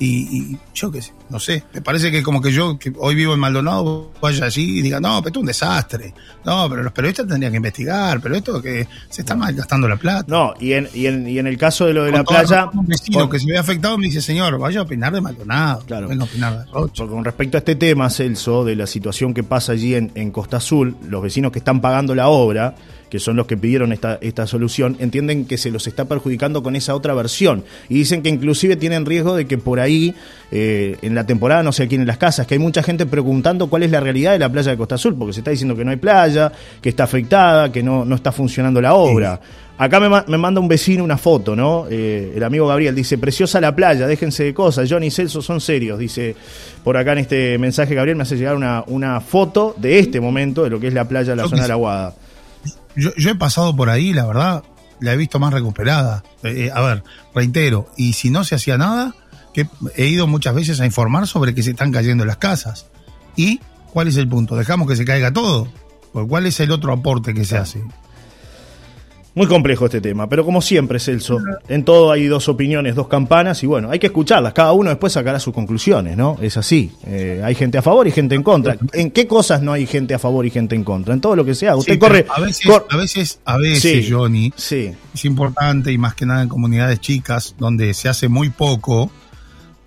Y, 0.00 0.52
y 0.52 0.58
yo 0.74 0.92
qué 0.92 1.02
sé, 1.02 1.12
no 1.28 1.40
sé. 1.40 1.64
Me 1.74 1.82
parece 1.82 2.10
que 2.12 2.22
como 2.22 2.40
que 2.40 2.52
yo, 2.52 2.78
que 2.78 2.92
hoy 2.98 3.14
vivo 3.16 3.34
en 3.34 3.40
Maldonado, 3.40 4.12
vaya 4.20 4.44
allí 4.44 4.78
y 4.78 4.82
diga, 4.82 5.00
no, 5.00 5.18
pero 5.20 5.28
esto 5.28 5.38
es 5.38 5.42
un 5.42 5.46
desastre. 5.46 6.14
No, 6.44 6.68
pero 6.70 6.82
los 6.82 6.92
periodistas 6.92 7.26
tendrían 7.26 7.52
que 7.52 7.56
investigar, 7.56 8.20
pero 8.20 8.36
esto 8.36 8.62
que 8.62 8.86
se 9.08 9.22
está 9.22 9.34
mal 9.34 9.54
gastando 9.54 9.88
la 9.88 9.96
plata. 9.96 10.24
No, 10.28 10.54
y 10.60 10.74
en, 10.74 10.88
y 10.94 11.06
en, 11.06 11.28
y 11.28 11.38
en 11.38 11.48
el 11.48 11.58
caso 11.58 11.86
de 11.86 11.94
lo 11.94 12.04
de 12.04 12.12
la 12.12 12.18
Con 12.18 12.36
todo 12.36 12.46
playa, 12.46 12.70
Un 12.72 12.86
vecino 12.86 13.18
con, 13.20 13.30
que 13.30 13.40
se 13.40 13.46
ve 13.46 13.58
afectado 13.58 13.98
me 13.98 14.06
dice, 14.06 14.22
señor, 14.22 14.56
vaya 14.58 14.80
a 14.80 14.82
opinar 14.84 15.12
de 15.12 15.20
Maldonado. 15.20 15.84
Claro. 15.84 16.08
Venga 16.08 16.22
a 16.22 16.26
opinar 16.26 16.64
de 16.64 16.72
Rocha. 16.72 17.06
con 17.06 17.24
respecto 17.24 17.56
a 17.56 17.58
este 17.58 17.74
tema, 17.74 18.08
Celso, 18.08 18.64
de 18.64 18.76
la 18.76 18.86
situación 18.86 19.34
que 19.34 19.42
pasa 19.42 19.72
allí 19.72 19.94
en, 19.96 20.12
en 20.14 20.30
Costa 20.30 20.58
Azul, 20.58 20.96
los 21.08 21.22
vecinos 21.22 21.50
que 21.50 21.58
están 21.58 21.80
pagando 21.80 22.14
la 22.14 22.28
obra, 22.28 22.76
que 23.10 23.18
son 23.18 23.36
los 23.36 23.46
que 23.46 23.56
pidieron 23.56 23.92
esta, 23.92 24.18
esta 24.20 24.46
solución, 24.46 24.96
entienden 25.00 25.44
que 25.44 25.58
se 25.58 25.70
los 25.70 25.86
está 25.86 26.06
perjudicando 26.06 26.62
con 26.62 26.76
esa 26.76 26.94
otra 26.94 27.14
versión. 27.14 27.64
Y 27.88 27.94
dicen 27.94 28.22
que 28.22 28.28
inclusive 28.28 28.76
tienen 28.76 29.06
riesgo 29.06 29.36
de 29.36 29.46
que 29.46 29.58
por 29.58 29.80
ahí, 29.80 30.14
eh, 30.50 30.96
en 31.02 31.14
la 31.14 31.24
temporada, 31.24 31.62
no 31.62 31.72
se 31.72 31.84
alquilen 31.84 32.06
las 32.06 32.18
casas, 32.18 32.46
que 32.46 32.54
hay 32.54 32.60
mucha 32.60 32.82
gente 32.82 33.06
preguntando 33.06 33.68
cuál 33.68 33.82
es 33.82 33.90
la 33.90 34.00
realidad 34.00 34.32
de 34.32 34.38
la 34.38 34.50
playa 34.50 34.70
de 34.70 34.76
Costa 34.76 34.96
Azul, 34.96 35.14
porque 35.16 35.32
se 35.32 35.40
está 35.40 35.50
diciendo 35.50 35.76
que 35.76 35.84
no 35.84 35.90
hay 35.90 35.96
playa, 35.96 36.52
que 36.80 36.88
está 36.88 37.04
afectada, 37.04 37.72
que 37.72 37.82
no, 37.82 38.04
no 38.04 38.14
está 38.14 38.32
funcionando 38.32 38.80
la 38.80 38.94
obra. 38.94 39.40
Acá 39.78 40.00
me, 40.00 40.08
me 40.26 40.38
manda 40.38 40.60
un 40.60 40.66
vecino 40.66 41.04
una 41.04 41.16
foto, 41.16 41.54
¿no? 41.54 41.86
Eh, 41.88 42.32
el 42.34 42.42
amigo 42.42 42.66
Gabriel 42.66 42.96
dice, 42.96 43.16
preciosa 43.16 43.60
la 43.60 43.76
playa, 43.76 44.08
déjense 44.08 44.42
de 44.42 44.52
cosas, 44.52 44.90
Johnny 44.90 45.06
y 45.06 45.10
Celso 45.12 45.40
son 45.40 45.60
serios, 45.60 46.00
dice 46.00 46.34
por 46.82 46.96
acá 46.96 47.12
en 47.12 47.18
este 47.18 47.58
mensaje 47.58 47.94
Gabriel 47.94 48.16
me 48.16 48.22
hace 48.22 48.36
llegar 48.36 48.56
una, 48.56 48.82
una 48.88 49.20
foto 49.20 49.76
de 49.78 50.00
este 50.00 50.20
momento, 50.20 50.64
de 50.64 50.70
lo 50.70 50.80
que 50.80 50.88
es 50.88 50.94
la 50.94 51.06
playa 51.06 51.30
de 51.30 51.36
la 51.36 51.48
zona 51.48 51.62
de 51.62 51.68
la 51.68 52.10
sé. 52.10 52.27
Yo, 52.98 53.14
yo 53.16 53.30
he 53.30 53.34
pasado 53.34 53.74
por 53.74 53.90
ahí, 53.90 54.12
la 54.12 54.26
verdad, 54.26 54.64
la 55.00 55.12
he 55.12 55.16
visto 55.16 55.38
más 55.38 55.52
recuperada. 55.52 56.24
Eh, 56.42 56.66
eh, 56.66 56.70
a 56.74 56.80
ver, 56.80 57.04
reitero, 57.34 57.88
y 57.96 58.14
si 58.14 58.30
no 58.30 58.44
se 58.44 58.54
hacía 58.54 58.76
nada, 58.76 59.14
que 59.54 59.68
he 59.96 60.06
ido 60.06 60.26
muchas 60.26 60.54
veces 60.54 60.80
a 60.80 60.86
informar 60.86 61.26
sobre 61.26 61.54
que 61.54 61.62
se 61.62 61.70
están 61.70 61.92
cayendo 61.92 62.24
las 62.24 62.38
casas. 62.38 62.86
¿Y 63.36 63.60
cuál 63.92 64.08
es 64.08 64.16
el 64.16 64.28
punto? 64.28 64.56
¿Dejamos 64.56 64.88
que 64.88 64.96
se 64.96 65.04
caiga 65.04 65.32
todo? 65.32 65.68
Porque 66.12 66.28
¿Cuál 66.28 66.46
es 66.46 66.58
el 66.60 66.70
otro 66.72 66.92
aporte 66.92 67.34
que 67.34 67.44
se 67.44 67.56
hace? 67.56 67.82
Muy 69.38 69.46
complejo 69.46 69.84
este 69.84 70.00
tema, 70.00 70.28
pero 70.28 70.44
como 70.44 70.60
siempre, 70.60 70.98
Celso, 70.98 71.38
en 71.68 71.84
todo 71.84 72.10
hay 72.10 72.26
dos 72.26 72.48
opiniones, 72.48 72.96
dos 72.96 73.06
campanas, 73.06 73.62
y 73.62 73.66
bueno, 73.66 73.88
hay 73.88 74.00
que 74.00 74.08
escucharlas, 74.08 74.52
cada 74.52 74.72
uno 74.72 74.90
después 74.90 75.12
sacará 75.12 75.38
sus 75.38 75.54
conclusiones, 75.54 76.16
¿no? 76.16 76.36
Es 76.42 76.56
así, 76.56 76.90
Eh, 77.06 77.40
hay 77.44 77.54
gente 77.54 77.78
a 77.78 77.82
favor 77.82 78.08
y 78.08 78.10
gente 78.10 78.34
en 78.34 78.42
contra. 78.42 78.76
¿En 78.92 79.12
qué 79.12 79.28
cosas 79.28 79.62
no 79.62 79.72
hay 79.72 79.86
gente 79.86 80.12
a 80.12 80.18
favor 80.18 80.44
y 80.44 80.50
gente 80.50 80.74
en 80.74 80.82
contra? 80.82 81.14
En 81.14 81.20
todo 81.20 81.36
lo 81.36 81.44
que 81.44 81.54
sea, 81.54 81.76
usted 81.76 81.92
Sí, 81.92 81.98
corre... 82.00 82.26
A 82.28 82.40
veces, 82.40 82.66
cor- 82.66 82.86
a 82.90 82.96
veces, 82.96 83.38
a 83.44 83.56
veces, 83.58 84.06
Sí. 84.06 84.10
Johnny, 84.10 84.52
Sí, 84.56 84.90
es 85.14 85.24
importante 85.24 85.92
y 85.92 85.98
más 85.98 86.14
que 86.16 86.26
nada 86.26 86.42
en 86.42 86.48
comunidades 86.48 86.98
chicas 87.00 87.54
donde 87.60 87.94
se 87.94 88.08
hace 88.08 88.26
muy 88.28 88.50
poco, 88.50 89.08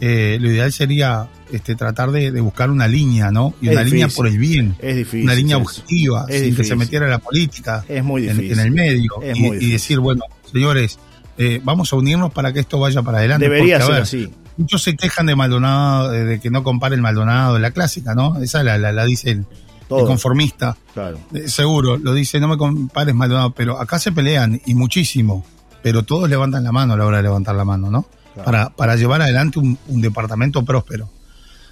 eh, 0.01 0.37
lo 0.41 0.49
ideal 0.49 0.71
sería 0.73 1.29
este, 1.51 1.75
tratar 1.75 2.11
de, 2.11 2.31
de 2.31 2.41
buscar 2.41 2.69
una 2.71 2.87
línea, 2.87 3.31
¿no? 3.31 3.53
Y 3.61 3.67
Es 3.67 3.73
una 3.73 3.83
línea 3.83 4.07
por 4.09 4.27
el 4.27 4.37
bien. 4.37 4.75
es 4.79 4.95
difícil. 4.97 5.23
una 5.23 5.35
línea 5.35 5.57
objetiva, 5.57 6.25
sin 6.27 6.55
que 6.55 6.63
se 6.63 6.75
metiera 6.75 7.07
la 7.07 7.19
política 7.19 7.85
Es 7.87 8.03
muy 8.03 8.27
en, 8.27 8.35
difícil. 8.37 8.59
en 8.59 8.65
el 8.65 8.71
medio 8.71 9.11
Es 9.21 9.37
y, 9.37 9.41
muy 9.41 9.57
y 9.57 9.71
decir, 9.71 9.99
bueno, 9.99 10.23
señores, 10.51 10.97
eh, 11.37 11.61
vamos 11.63 11.93
a 11.93 11.95
unirnos 11.95 12.33
para 12.33 12.51
que 12.51 12.59
esto 12.59 12.79
vaya 12.79 13.01
para 13.03 13.19
adelante. 13.19 13.45
Debería 13.45 13.75
porque, 13.79 13.85
ser 13.85 13.93
ver, 13.93 14.01
así. 14.03 14.33
Muchos 14.57 14.83
se 14.83 14.95
quejan 14.95 15.25
de 15.27 15.35
Maldonado, 15.35 16.09
de, 16.11 16.25
de 16.25 16.39
que 16.39 16.49
no 16.49 16.63
compare 16.63 16.95
el 16.95 17.01
Maldonado, 17.01 17.57
la 17.59 17.71
clásica, 17.71 18.13
¿no? 18.15 18.41
Esa 18.41 18.63
la, 18.63 18.77
la, 18.77 18.91
la 18.91 19.05
dice 19.05 19.31
el, 19.31 19.45
conformista. 19.87 20.77
Claro. 20.93 21.19
Eh, 21.33 21.47
Seguro, 21.47 21.97
lo 21.97 22.13
dice, 22.13 22.39
no 22.39 22.47
me 22.47 22.57
compares 22.57 23.13
Maldonado, 23.15 23.51
pero 23.51 23.79
acá 23.79 23.99
se 23.99 24.11
pelean 24.11 24.61
y 24.65 24.73
muchísimo, 24.75 25.45
pero 25.83 26.03
todos 26.03 26.29
levantan 26.29 26.63
la 26.63 26.71
mano 26.71 26.93
a 26.93 26.97
la 26.97 27.05
hora 27.05 27.17
de 27.17 27.23
levantar 27.23 27.55
la 27.55 27.65
mano, 27.65 27.89
¿no? 27.91 28.05
Claro. 28.33 28.45
Para, 28.45 28.69
para 28.69 28.95
llevar 28.95 29.21
adelante 29.21 29.59
un, 29.59 29.77
un 29.87 30.01
departamento 30.01 30.63
próspero. 30.63 31.09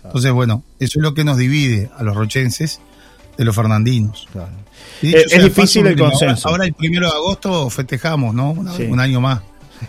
Entonces, 0.04 0.32
bueno, 0.32 0.64
eso 0.80 1.00
es 1.00 1.04
lo 1.04 1.14
que 1.14 1.24
nos 1.24 1.38
divide 1.38 1.90
a 1.98 2.04
los 2.04 2.16
rochenses 2.16 2.80
de 3.38 3.46
los 3.46 3.56
fernandinos. 3.56 4.28
claro. 4.32 4.50
Y 5.02 5.08
dicho 5.08 5.18
Eh, 5.20 5.24
es 5.26 5.32
sea 5.32 5.44
difícil 5.44 5.88
el 5.88 5.98
consenso. 5.98 6.48
Ahora, 6.50 6.64
ahora 6.64 6.66
el 6.66 6.74
primero 6.74 7.08
de 7.08 7.14
agosto 7.14 7.70
festejamos, 7.70 8.34
¿no? 8.34 8.52
Una- 8.52 8.74
Sí. 8.74 8.84
Un 8.84 9.00
año 9.00 9.20
más. 9.22 9.42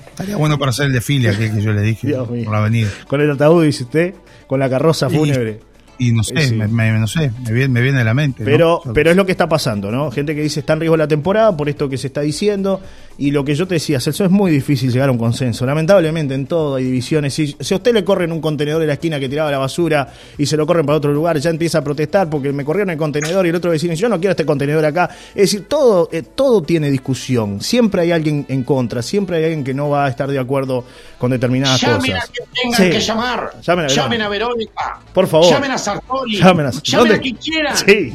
Estaría 0.08 0.36
bueno 0.36 0.58
para 0.58 0.70
hacer 0.70 0.86
el 0.86 0.92
desfile 0.92 1.30
aquel 1.30 1.52
que 1.54 1.60
yo 1.62 1.72
le 1.72 1.82
dije 1.82 2.06
Dios 2.08 2.30
mío. 2.30 2.44
por 2.44 2.52
la 2.52 2.60
avenida. 2.60 2.88
Con 3.08 3.20
el 3.20 3.30
ataúd, 3.30 3.64
dice 3.64 3.84
usted, 3.84 4.14
con 4.46 4.60
la 4.60 4.68
carroza 4.70 5.08
fúnebre. 5.10 5.60
Y 5.98 6.12
no 6.12 6.22
sé, 6.22 6.48
Sí. 6.48 6.54
me, 6.54 6.66
me- 6.68 6.92
no 6.98 7.06
sé, 7.06 7.30
me 7.44 7.52
viene, 7.52 7.68
me 7.74 7.80
viene 7.82 8.00
a 8.00 8.04
la 8.04 8.14
mente. 8.14 8.42
Pero, 8.44 8.80
pero 8.94 9.10
es 9.10 9.16
lo 9.16 9.26
que 9.26 9.32
está 9.32 9.48
pasando, 9.48 9.90
¿no? 9.90 10.10
Gente 10.10 10.34
que 10.34 10.42
dice 10.42 10.60
está 10.60 10.72
en 10.74 10.80
riesgo 10.80 10.96
la 10.96 11.08
temporada 11.08 11.54
por 11.56 11.68
esto 11.68 11.88
que 11.88 11.98
se 11.98 12.06
está 12.06 12.20
diciendo. 12.22 12.80
Y 13.18 13.32
lo 13.32 13.44
que 13.44 13.54
yo 13.54 13.68
te 13.68 13.74
decía, 13.74 14.00
Celso, 14.00 14.24
es 14.24 14.30
muy 14.30 14.50
difícil 14.50 14.90
llegar 14.90 15.10
a 15.10 15.12
un 15.12 15.18
consenso. 15.18 15.66
Lamentablemente 15.66 16.32
en 16.34 16.46
todo 16.46 16.76
hay 16.76 16.84
divisiones. 16.84 17.34
Si, 17.34 17.54
si 17.60 17.74
a 17.74 17.76
usted 17.76 17.92
le 17.92 18.02
corren 18.02 18.32
un 18.32 18.40
contenedor 18.40 18.80
en 18.80 18.88
la 18.88 18.94
esquina 18.94 19.20
que 19.20 19.28
tiraba 19.28 19.50
la 19.50 19.58
basura 19.58 20.08
y 20.38 20.46
se 20.46 20.56
lo 20.56 20.66
corren 20.66 20.86
para 20.86 20.96
otro 20.96 21.12
lugar, 21.12 21.36
ya 21.38 21.50
empieza 21.50 21.78
a 21.78 21.84
protestar 21.84 22.30
porque 22.30 22.50
me 22.50 22.64
corrieron 22.64 22.88
el 22.90 22.96
contenedor 22.96 23.44
y 23.44 23.50
el 23.50 23.54
otro 23.56 23.72
vecino 23.72 23.90
dice, 23.90 24.00
yo 24.00 24.08
no 24.08 24.18
quiero 24.18 24.30
este 24.30 24.46
contenedor 24.46 24.84
acá. 24.86 25.10
Es 25.34 25.52
decir, 25.52 25.66
todo, 25.68 26.08
eh, 26.12 26.22
todo 26.22 26.62
tiene 26.62 26.90
discusión. 26.90 27.60
Siempre 27.60 28.00
hay 28.00 28.12
alguien 28.12 28.46
en 28.48 28.62
contra, 28.64 29.02
siempre 29.02 29.36
hay 29.36 29.44
alguien 29.44 29.64
que 29.64 29.74
no 29.74 29.90
va 29.90 30.06
a 30.06 30.08
estar 30.08 30.30
de 30.30 30.38
acuerdo 30.38 30.84
con 31.18 31.30
determinadas 31.30 31.78
Llamen 31.78 32.12
a 32.12 32.20
cosas. 32.20 32.30
quien 32.30 32.48
tengan 32.54 32.80
Sí. 32.86 32.90
que 32.90 33.00
llamar. 33.00 33.50
Llamen 33.60 33.84
a 33.84 33.88
Llamen 33.88 34.18
Verónica. 34.20 34.24
a 34.26 34.28
Verónica. 34.30 35.00
Por 35.12 35.26
favor. 35.26 35.50
Llamen 35.52 35.70
a 35.72 35.76
Sartori. 35.78 36.36
Llamen 36.38 36.66
a- 36.66 36.70
Llamen 36.70 37.12
a 37.12 37.18
quien 37.18 37.36
quieran. 37.36 37.76
Sí. 37.76 38.14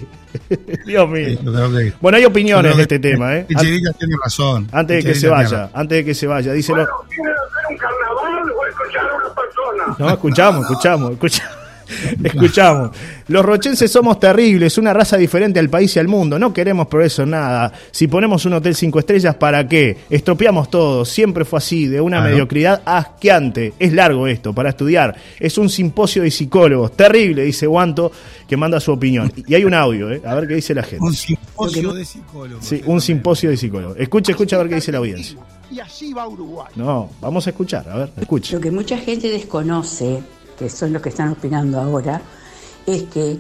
Dios 0.86 1.10
mío. 1.10 1.28
Sí, 1.30 1.94
Bueno, 2.02 2.18
hay 2.18 2.26
opiniones 2.26 2.72
de 2.72 2.76
que- 2.76 2.82
este 2.84 3.00
tema, 3.00 3.38
¿eh? 3.38 3.46
que 3.48 3.56
Chirita 3.56 3.92
tiene 3.94 4.16
razón. 4.24 4.68
Antes 4.72 5.04
de 5.04 5.12
que 5.12 5.20
se 5.20 5.28
vaya, 5.30 5.70
antes 5.74 5.98
de 5.98 6.06
que 6.06 6.14
se 6.14 6.28
vaya, 6.28 6.52
dice 6.54 6.72
Bueno, 6.74 6.88
¿quieren 7.10 7.34
hacer 7.34 7.72
un 7.72 7.78
carnaval 7.78 8.52
o 8.52 8.66
escuchar 8.66 9.10
a 9.10 9.16
una 9.16 9.34
persona? 9.36 9.96
No, 9.98 10.10
escuchamos, 10.10 10.62
escuchamos, 10.62 11.12
escuchamos. 11.14 11.65
Escuchamos. 12.24 12.92
Los 13.28 13.46
rochenses 13.46 13.92
somos 13.92 14.20
terribles, 14.20 14.78
una 14.78 14.94
raza 14.94 15.18
diferente 15.18 15.60
al 15.60 15.70
país 15.70 15.96
y 15.96 16.00
al 16.00 16.08
mundo. 16.08 16.38
No 16.40 16.54
queremos 16.54 16.88
progreso 16.88 17.24
en 17.24 17.32
nada. 17.32 17.72
Si 17.92 18.08
ponemos 18.08 18.46
un 18.46 18.54
hotel 18.54 18.76
cinco 18.76 19.00
estrellas, 19.00 19.36
¿para 19.36 19.68
qué? 19.68 19.98
Estropeamos 20.10 20.70
todo. 20.70 21.06
Siempre 21.06 21.46
fue 21.46 21.58
así, 21.58 21.88
de 21.88 22.02
una 22.02 22.18
Claro. 22.18 22.32
mediocridad 22.32 22.82
asqueante. 22.86 23.74
Es 23.80 23.94
largo 23.94 24.28
esto, 24.28 24.54
para 24.54 24.70
estudiar. 24.70 25.16
Es 25.40 25.58
un 25.58 25.70
simposio 25.70 26.24
de 26.24 26.32
psicólogos. 26.32 26.92
Terrible, 26.96 27.44
dice 27.44 27.68
Guanto, 27.68 28.12
que 28.48 28.58
manda 28.58 28.80
su 28.80 28.92
opinión. 28.92 29.32
Y 29.48 29.54
hay 29.56 29.66
un 29.66 29.74
audio, 29.74 30.12
¿eh? 30.12 30.22
A 30.26 30.36
ver 30.36 30.48
qué 30.48 30.56
dice 30.56 30.74
la 30.74 30.84
gente. 30.84 31.04
Un 31.04 31.14
simposio 31.14 31.94
de 31.94 32.06
psicólogos. 32.06 32.66
Sí, 32.66 32.82
un 32.86 33.02
simposio 33.02 33.50
de 33.50 33.58
psicólogos. 33.58 33.98
Escucha, 34.00 34.32
escucha 34.32 34.56
a 34.56 34.60
ver 34.60 34.70
qué 34.70 34.76
dice 34.76 34.92
la 34.92 35.00
audiencia. 35.00 35.38
Y 35.72 35.80
así 35.80 36.14
va 36.14 36.28
Uruguay. 36.28 36.68
No, 36.76 37.10
vamos 37.20 37.48
a 37.48 37.50
escuchar, 37.50 37.90
a 37.90 37.98
ver, 37.98 38.10
escucha. 38.22 38.54
Lo 38.56 38.62
que 38.62 38.70
mucha 38.72 38.98
gente 38.98 39.30
desconoce, 39.30 40.20
que 40.58 40.70
son 40.70 40.94
los 40.94 41.02
que 41.02 41.10
están 41.10 41.30
opinando 41.30 41.80
ahora, 41.80 42.22
es 42.86 43.04
que 43.04 43.38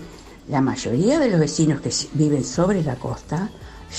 la 0.48 0.62
mayoría 0.62 1.20
de 1.20 1.30
los 1.30 1.40
vecinos 1.40 1.82
que 1.82 1.92
viven 2.14 2.44
sobre 2.44 2.84
la 2.84 2.96
costa 2.96 3.50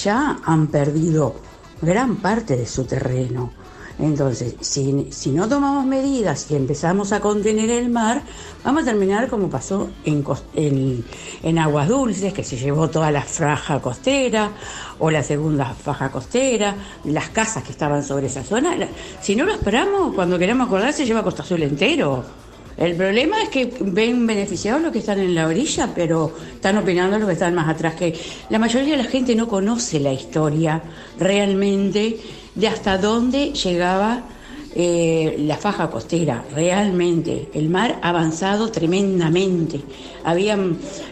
ya 0.02 0.38
han 0.44 0.68
perdido 0.68 1.34
gran 1.80 2.16
parte 2.16 2.56
de 2.56 2.66
su 2.66 2.84
terreno. 2.84 3.52
Entonces, 3.98 4.56
si, 4.60 5.08
si 5.10 5.30
no 5.30 5.48
tomamos 5.48 5.86
medidas 5.86 6.50
y 6.50 6.54
empezamos 6.54 7.12
a 7.12 7.20
contener 7.20 7.70
el 7.70 7.88
mar, 7.88 8.22
vamos 8.62 8.82
a 8.82 8.86
terminar 8.86 9.28
como 9.28 9.48
pasó 9.48 9.88
en, 10.04 10.22
en, 11.42 11.58
Aguas 11.58 11.88
Dulces, 11.88 12.34
que 12.34 12.44
se 12.44 12.58
llevó 12.58 12.90
toda 12.90 13.10
la 13.10 13.22
faja 13.22 13.80
costera, 13.80 14.50
o 14.98 15.10
la 15.10 15.22
segunda 15.22 15.72
faja 15.72 16.10
costera, 16.10 16.74
las 17.04 17.30
casas 17.30 17.62
que 17.64 17.72
estaban 17.72 18.04
sobre 18.04 18.26
esa 18.26 18.44
zona. 18.44 18.76
Si 19.22 19.34
no 19.34 19.46
lo 19.46 19.52
esperamos, 19.52 20.14
cuando 20.14 20.38
queramos 20.38 20.66
acordar, 20.66 20.92
se 20.92 21.06
lleva 21.06 21.22
Costa 21.22 21.42
Azul 21.42 21.62
entero. 21.62 22.45
El 22.76 22.94
problema 22.94 23.42
es 23.42 23.48
que 23.48 23.72
ven 23.80 24.26
beneficiados 24.26 24.82
los 24.82 24.92
que 24.92 24.98
están 24.98 25.18
en 25.18 25.34
la 25.34 25.46
orilla, 25.46 25.90
pero 25.94 26.30
están 26.54 26.76
opinando 26.76 27.18
los 27.18 27.26
que 27.26 27.32
están 27.32 27.54
más 27.54 27.68
atrás. 27.68 27.94
Que 27.94 28.14
la 28.50 28.58
mayoría 28.58 28.96
de 28.96 29.02
la 29.02 29.08
gente 29.08 29.34
no 29.34 29.48
conoce 29.48 29.98
la 29.98 30.12
historia 30.12 30.82
realmente 31.18 32.18
de 32.54 32.68
hasta 32.68 32.98
dónde 32.98 33.52
llegaba 33.52 34.22
eh, 34.74 35.36
la 35.38 35.56
faja 35.56 35.88
costera. 35.90 36.44
Realmente, 36.54 37.48
el 37.54 37.70
mar 37.70 37.98
ha 38.02 38.10
avanzado 38.10 38.70
tremendamente. 38.70 39.80
Había 40.22 40.58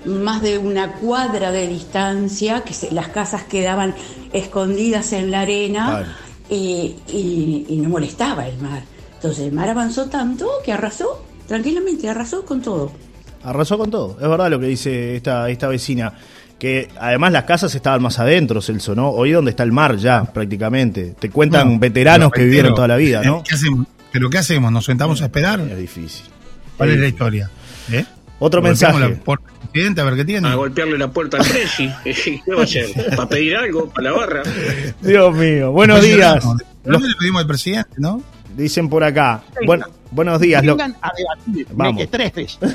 más 0.05 0.43
de 0.43 0.59
una 0.59 0.93
cuadra 0.97 1.51
de 1.51 1.67
distancia, 1.67 2.61
que 2.63 2.75
se- 2.75 2.91
las 2.93 3.09
casas 3.09 3.45
quedaban 3.45 3.95
escondidas 4.35 5.15
en 5.15 5.31
la 5.31 5.41
arena 5.41 5.87
Claro. 5.87 6.07
y, 6.51 6.95
y- 7.11 7.67
y 7.71 7.77
no 7.77 7.89
molestaba 7.89 8.47
el 8.47 8.59
mar. 8.59 8.83
Entonces 9.15 9.47
el 9.47 9.53
mar 9.53 9.71
avanzó 9.71 10.11
tanto 10.11 10.47
que 10.63 10.71
arrasó, 10.73 11.24
tranquilamente, 11.47 12.09
arrasó 12.09 12.45
con 12.45 12.63
todo. 12.63 12.93
Arrasó 13.43 13.77
con 13.79 13.91
todo. 13.91 14.17
Es 14.21 14.29
verdad 14.29 14.51
lo 14.51 14.59
que 14.59 14.67
dice 14.67 15.17
esta, 15.17 15.49
esta 15.51 15.69
vecina. 15.69 16.15
Que 16.59 16.89
además 16.99 17.33
las 17.33 17.45
casas 17.45 17.75
estaban 17.75 18.01
más 18.01 18.19
adentro, 18.19 18.63
Celso, 18.63 18.95
¿no? 18.95 19.11
Hoy 19.11 19.33
donde 19.33 19.51
está 19.51 19.65
el 19.65 19.73
mar 19.73 19.97
ya, 19.97 20.25
prácticamente. 20.25 21.15
Te 21.19 21.29
cuentan 21.29 21.67
Bueno, 21.67 21.81
veteranos 21.81 22.31
que 22.33 22.45
vivieron 22.45 22.75
toda 22.75 22.89
la 22.89 22.97
vida, 22.97 23.23
¿no? 23.23 23.43
¿qué 23.43 23.55
hacemos? 23.55 23.87
¿Pero 24.13 24.31
qué 24.31 24.39
hacemos? 24.39 24.73
¿Nos 24.73 24.85
sentamos 24.85 25.21
a 25.21 25.25
esperar? 25.25 25.61
Es 25.61 25.77
difícil. 25.77 26.27
¿Cuál 26.77 26.91
es 26.91 26.99
la 27.01 27.09
historia? 27.09 27.51
¿Eh? 27.91 28.05
Otro 28.39 28.63
Golpeamos 28.63 29.01
mensaje. 29.01 29.15
la 29.15 29.25
puerta 29.25 29.47
presidente 29.73 30.01
a 30.01 30.05
ver 30.05 30.15
qué 30.15 30.25
tiene. 30.25 30.49
a 30.49 30.55
golpearle 30.55 30.99
la 30.99 31.11
puerta 31.11 31.37
al 31.39 31.45
Presi. 31.45 31.91
¿Qué 32.05 32.55
va 32.55 32.61
a 32.61 32.65
hacer? 32.65 32.87
¿Para 33.17 33.29
pedir 33.29 33.57
algo? 33.57 33.89
¿Para 33.91 34.11
la 34.11 34.17
barra? 34.17 34.43
Dios 35.01 35.35
mío. 35.35 35.73
Buenos 35.73 36.01
días. 36.03 36.45
no 36.85 36.99
le 36.99 37.15
pedimos 37.19 37.43
al 37.43 37.47
presidente, 37.49 37.95
¿no? 37.99 38.23
Dicen 38.57 38.89
por 38.89 39.03
acá. 39.03 39.43
Bueno, 39.67 39.87
buenos 40.11 40.41
días. 40.41 40.65
Lo- 40.65 40.77
Vengan 40.77 40.97
a 41.03 41.11
debatir, 41.17 41.67
Vamos. 41.73 41.95
mequetrefes. 41.95 42.59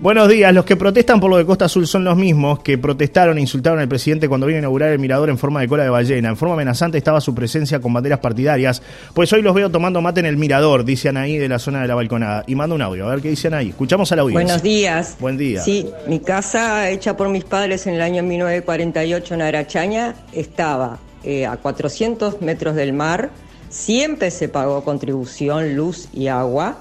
Buenos 0.00 0.28
días. 0.28 0.52
Los 0.52 0.64
que 0.64 0.74
protestan 0.76 1.20
por 1.20 1.30
lo 1.30 1.36
de 1.36 1.46
Costa 1.46 1.66
Azul 1.66 1.86
son 1.86 2.02
los 2.04 2.16
mismos 2.16 2.58
que 2.60 2.76
protestaron 2.76 3.38
e 3.38 3.40
insultaron 3.40 3.78
al 3.78 3.86
presidente 3.88 4.28
cuando 4.28 4.46
vino 4.46 4.56
a 4.56 4.58
inaugurar 4.60 4.90
el 4.90 4.98
mirador 4.98 5.30
en 5.30 5.38
forma 5.38 5.60
de 5.60 5.68
cola 5.68 5.84
de 5.84 5.90
ballena. 5.90 6.28
En 6.28 6.36
forma 6.36 6.54
amenazante 6.54 6.98
estaba 6.98 7.20
su 7.20 7.34
presencia 7.36 7.80
con 7.80 7.92
banderas 7.92 8.18
partidarias. 8.18 8.82
Pues 9.14 9.32
hoy 9.32 9.42
los 9.42 9.54
veo 9.54 9.70
tomando 9.70 10.00
mate 10.00 10.18
en 10.20 10.26
el 10.26 10.36
mirador, 10.36 10.84
dice 10.84 11.08
Anaí 11.08 11.36
de 11.38 11.48
la 11.48 11.60
zona 11.60 11.82
de 11.82 11.86
la 11.88 11.94
balconada. 11.94 12.42
Y 12.48 12.56
manda 12.56 12.74
un 12.74 12.82
audio, 12.82 13.06
a 13.06 13.10
ver 13.10 13.20
qué 13.22 13.30
dice 13.30 13.46
Anaí. 13.46 13.68
Escuchamos 13.68 14.10
a 14.10 14.16
la 14.16 14.22
audiencia. 14.22 14.44
Buenos 14.44 14.62
días. 14.62 15.16
Buen 15.20 15.36
día. 15.38 15.60
Sí, 15.62 15.86
mi 16.08 16.18
casa, 16.18 16.90
hecha 16.90 17.16
por 17.16 17.28
mis 17.28 17.44
padres 17.44 17.86
en 17.86 17.94
el 17.94 18.02
año 18.02 18.22
1948 18.24 19.34
en 19.34 19.42
Arachaña, 19.42 20.14
estaba 20.32 20.98
eh, 21.22 21.46
a 21.46 21.56
400 21.58 22.40
metros 22.42 22.74
del 22.74 22.92
mar. 22.92 23.30
Siempre 23.68 24.30
se 24.30 24.48
pagó 24.48 24.82
contribución, 24.84 25.76
luz 25.76 26.08
y 26.12 26.28
agua. 26.28 26.78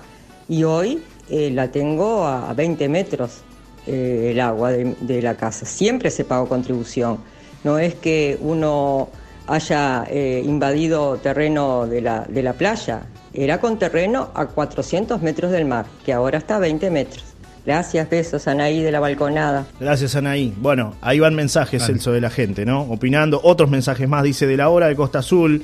Y 0.50 0.64
hoy 0.64 1.02
eh, 1.30 1.52
la 1.52 1.70
tengo 1.72 2.26
a 2.26 2.54
20 2.54 2.88
metros 2.90 3.42
eh, 3.86 4.30
el 4.32 4.40
agua 4.40 4.72
de, 4.72 4.96
de 5.02 5.22
la 5.22 5.36
casa. 5.36 5.66
Siempre 5.66 6.12
se 6.12 6.24
pagó 6.24 6.48
contribución. 6.48 7.18
No 7.64 7.80
es 7.80 7.96
que 7.96 8.38
uno 8.42 9.10
haya 9.48 10.06
eh, 10.10 10.42
invadido 10.46 11.18
terreno 11.18 11.88
de 11.88 12.02
la, 12.02 12.26
de 12.28 12.44
la 12.44 12.54
playa. 12.54 13.04
Era 13.34 13.60
con 13.60 13.80
terreno 13.80 14.30
a 14.34 14.48
400 14.48 15.22
metros 15.22 15.52
del 15.52 15.66
mar, 15.66 15.86
que 16.06 16.14
ahora 16.14 16.38
está 16.38 16.58
a 16.58 16.60
20 16.60 16.90
metros. 16.92 17.24
Gracias, 17.66 18.10
besos, 18.10 18.48
Anaí 18.48 18.82
de 18.82 18.92
la 18.92 19.02
balconada. 19.02 19.66
Gracias, 19.80 20.16
Anaí. 20.16 20.54
Bueno, 20.58 20.96
ahí 21.02 21.20
van 21.20 21.36
mensajes. 21.36 21.86
Celso, 21.86 22.14
de 22.14 22.22
la 22.22 22.30
gente, 22.30 22.66
¿no? 22.66 22.82
Opinando. 22.84 23.42
Otros 23.44 23.70
mensajes 23.70 24.08
más, 24.08 24.24
dice, 24.24 24.48
de 24.48 24.56
la 24.56 24.70
hora 24.70 24.88
de 24.88 24.96
Costa 24.96 25.20
Azul. 25.20 25.64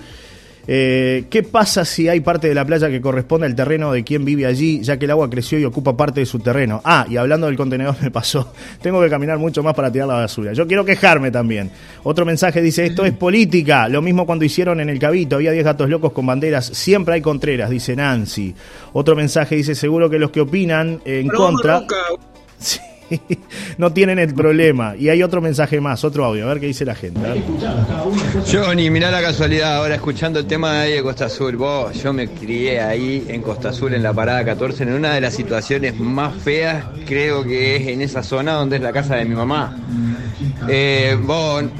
Eh, 0.65 1.25
¿Qué 1.29 1.43
pasa 1.43 1.83
si 1.83 2.07
hay 2.07 2.21
parte 2.21 2.47
de 2.47 2.55
la 2.55 2.65
playa 2.65 2.89
que 2.89 3.01
corresponde 3.01 3.47
al 3.47 3.55
terreno 3.55 3.91
de 3.91 4.03
quien 4.03 4.23
vive 4.23 4.45
allí, 4.45 4.81
ya 4.81 4.97
que 4.97 5.05
el 5.05 5.11
agua 5.11 5.29
creció 5.29 5.59
y 5.59 5.65
ocupa 5.65 5.97
parte 5.97 6.21
de 6.21 6.25
su 6.25 6.39
terreno? 6.39 6.81
Ah, 6.85 7.05
y 7.09 7.17
hablando 7.17 7.47
del 7.47 7.57
contenedor 7.57 7.95
me 8.01 8.11
pasó, 8.11 8.53
tengo 8.81 9.01
que 9.01 9.09
caminar 9.09 9.37
mucho 9.37 9.61
más 9.61 9.73
para 9.73 9.91
tirar 9.91 10.07
la 10.07 10.15
basura. 10.15 10.53
Yo 10.53 10.65
quiero 10.65 10.85
quejarme 10.85 11.31
también. 11.31 11.69
Otro 12.03 12.25
mensaje 12.25 12.61
dice, 12.61 12.85
esto 12.85 13.05
es 13.05 13.13
política, 13.13 13.89
lo 13.89 14.01
mismo 14.01 14.25
cuando 14.25 14.45
hicieron 14.45 14.79
en 14.79 14.89
el 14.89 14.99
Cabito, 14.99 15.35
había 15.35 15.51
10 15.51 15.65
gatos 15.65 15.89
locos 15.89 16.13
con 16.13 16.25
banderas, 16.25 16.65
siempre 16.65 17.15
hay 17.15 17.21
contreras, 17.21 17.69
dice 17.69 17.95
Nancy. 17.95 18.55
Otro 18.93 19.15
mensaje 19.15 19.55
dice, 19.55 19.75
seguro 19.75 20.09
que 20.09 20.19
los 20.19 20.31
que 20.31 20.41
opinan 20.41 21.01
en 21.05 21.27
contra... 21.27 21.83
Sí, 22.59 22.79
no 23.77 23.93
tienen 23.93 24.19
el 24.19 24.33
problema. 24.33 24.95
Y 24.97 25.09
hay 25.09 25.23
otro 25.23 25.41
mensaje 25.41 25.79
más, 25.79 26.03
otro 26.03 26.25
audio, 26.25 26.45
a 26.45 26.49
ver 26.49 26.59
qué 26.59 26.67
dice 26.67 26.85
la 26.85 26.95
gente. 26.95 27.19
Johnny, 28.51 28.89
mirá 28.89 29.11
la 29.11 29.21
casualidad, 29.21 29.77
ahora 29.77 29.95
escuchando 29.95 30.39
el 30.39 30.45
tema 30.45 30.73
de 30.73 30.79
ahí 30.79 30.91
de 30.93 31.03
Costa 31.03 31.25
Azul, 31.25 31.55
vos, 31.55 32.01
yo 32.01 32.13
me 32.13 32.27
crié 32.27 32.81
ahí 32.81 33.25
en 33.27 33.41
Costa 33.41 33.69
Azul, 33.69 33.93
en 33.93 34.03
la 34.03 34.13
parada 34.13 34.43
14, 34.43 34.83
en 34.83 34.93
una 34.93 35.13
de 35.13 35.21
las 35.21 35.33
situaciones 35.33 35.99
más 35.99 36.35
feas, 36.35 36.83
creo 37.05 37.43
que 37.43 37.77
es 37.77 37.87
en 37.87 38.01
esa 38.01 38.23
zona 38.23 38.53
donde 38.53 38.77
es 38.77 38.81
la 38.81 38.91
casa 38.91 39.15
de 39.15 39.25
mi 39.25 39.35
mamá. 39.35 39.75
Eh, 40.67 41.17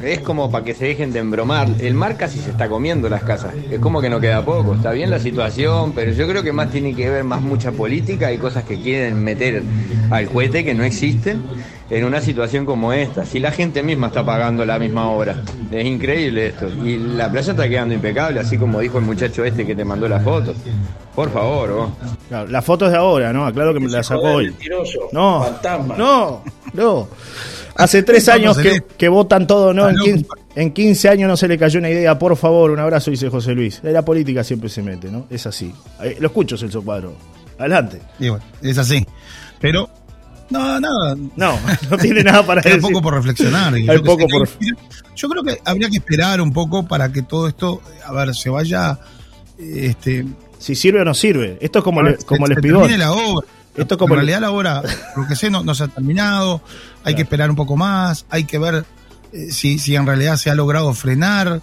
es 0.03 0.19
como 0.19 0.51
para 0.51 0.65
que 0.65 0.73
se 0.73 0.85
dejen 0.85 1.13
de 1.13 1.19
embromar, 1.19 1.67
el 1.79 1.93
mar 1.93 2.17
casi 2.17 2.39
se 2.39 2.51
está 2.51 2.67
comiendo 2.67 3.09
las 3.09 3.23
casas, 3.23 3.53
es 3.71 3.79
como 3.79 4.01
que 4.01 4.09
no 4.09 4.19
queda 4.19 4.43
poco, 4.43 4.75
está 4.75 4.91
bien 4.91 5.09
la 5.09 5.19
situación, 5.19 5.93
pero 5.93 6.11
yo 6.11 6.27
creo 6.27 6.43
que 6.43 6.51
más 6.51 6.69
tiene 6.71 6.93
que 6.93 7.09
ver 7.09 7.23
más 7.23 7.41
mucha 7.41 7.71
política 7.71 8.31
y 8.31 8.37
cosas 8.37 8.63
que 8.63 8.79
quieren 8.79 9.23
meter 9.23 9.63
al 10.09 10.27
cohete 10.27 10.63
que 10.63 10.73
no 10.73 10.83
existen 11.23 11.43
en 11.89 12.03
una 12.05 12.21
situación 12.21 12.65
como 12.65 12.91
esta. 12.93 13.25
Si 13.25 13.39
la 13.39 13.51
gente 13.51 13.81
misma 13.83 14.07
está 14.07 14.25
pagando 14.25 14.65
la 14.65 14.77
misma 14.79 15.09
obra, 15.09 15.35
es 15.71 15.85
increíble 15.85 16.47
esto. 16.47 16.67
Y 16.83 16.97
la 16.97 17.31
playa 17.31 17.51
está 17.51 17.67
quedando 17.69 17.93
impecable, 17.93 18.39
así 18.39 18.57
como 18.57 18.79
dijo 18.79 18.97
el 18.99 19.05
muchacho 19.05 19.43
este 19.45 19.65
que 19.65 19.75
te 19.75 19.85
mandó 19.85 20.07
la 20.07 20.19
foto. 20.19 20.53
Por 21.15 21.31
favor, 21.31 21.71
vos. 21.73 21.89
Claro, 22.27 22.49
la 22.49 22.61
foto 22.61 22.85
es 22.85 22.91
de 22.91 22.97
ahora, 22.97 23.31
¿no? 23.31 23.45
Aclaro 23.45 23.73
que 23.73 23.79
me 23.79 23.89
la 23.89 24.03
sacó 24.03 24.21
hoy. 24.33 24.45
mentiroso, 24.45 24.99
No, 25.11 25.43
fantasma. 25.43 25.95
no, 25.97 26.43
no. 26.73 27.07
Hace 27.75 28.03
tres 28.03 28.29
años 28.29 28.57
que, 28.57 28.83
que 28.97 29.07
votan 29.09 29.47
todo, 29.47 29.73
¿no? 29.73 29.89
En 29.89 29.95
Está 29.95 30.03
15, 30.05 30.21
loco. 30.23 30.35
en 30.55 30.71
15 30.73 31.09
años 31.09 31.27
no 31.27 31.37
se 31.37 31.47
le 31.47 31.57
cayó 31.57 31.79
una 31.79 31.89
idea. 31.89 32.17
Por 32.19 32.35
favor, 32.35 32.69
un 32.71 32.79
abrazo, 32.79 33.09
dice 33.11 33.29
José 33.29 33.53
Luis. 33.53 33.79
La 33.83 34.03
política 34.03 34.43
siempre 34.43 34.69
se 34.69 34.83
mete, 34.83 35.09
¿no? 35.11 35.25
Es 35.29 35.47
así. 35.47 35.73
Eh, 36.03 36.17
Lo 36.19 36.27
escucho, 36.27 36.55
Celso 36.57 36.83
Cuadro. 36.83 37.13
Adelante. 37.57 37.99
Y 38.19 38.29
bueno, 38.29 38.43
es 38.61 38.77
así. 38.77 39.05
Pero, 39.59 39.89
no, 40.49 40.79
nada. 40.79 41.15
No, 41.35 41.59
no 41.89 41.97
tiene 41.97 42.23
nada 42.23 42.45
para 42.45 42.61
Queda 42.61 42.75
decir. 42.75 42.89
poco 42.91 43.01
por 43.01 43.13
reflexionar. 43.15 43.73
Hay 43.73 43.85
yo 43.85 44.03
poco 44.03 44.27
por- 44.27 44.47
Yo 45.15 45.29
creo 45.29 45.43
que 45.43 45.59
habría 45.65 45.89
que 45.89 45.97
esperar 45.97 46.41
un 46.41 46.51
poco 46.53 46.85
para 46.87 47.11
que 47.11 47.21
todo 47.21 47.47
esto, 47.47 47.81
a 48.05 48.11
ver, 48.13 48.35
se 48.35 48.49
vaya. 48.49 48.99
Este, 49.57 50.25
Si 50.59 50.75
sirve 50.75 51.01
o 51.01 51.05
no 51.05 51.13
sirve. 51.13 51.57
Esto 51.61 51.79
es 51.79 51.83
como, 51.85 52.01
el, 52.01 52.05
ver, 52.07 52.19
se- 52.19 52.25
como 52.25 52.45
el 52.47 52.55
se 52.89 52.97
la 52.97 53.11
obra. 53.11 53.47
Esto 53.75 53.95
es 53.95 53.97
como 53.97 54.13
en 54.13 54.19
el- 54.21 54.25
realidad 54.27 54.41
la 54.41 54.51
obra, 54.51 54.83
lo 55.15 55.27
que 55.27 55.35
sé, 55.35 55.49
no, 55.49 55.63
no 55.63 55.73
se 55.75 55.83
ha 55.85 55.87
terminado. 55.87 56.61
Hay 57.03 57.15
que 57.15 57.23
esperar 57.23 57.49
un 57.49 57.55
poco 57.55 57.75
más. 57.75 58.25
Hay 58.29 58.43
que 58.45 58.57
ver 58.59 58.85
eh, 59.31 59.51
si, 59.51 59.79
si 59.79 59.95
en 59.95 60.05
realidad 60.05 60.37
se 60.37 60.49
ha 60.51 60.55
logrado 60.55 60.93
frenar. 60.93 61.61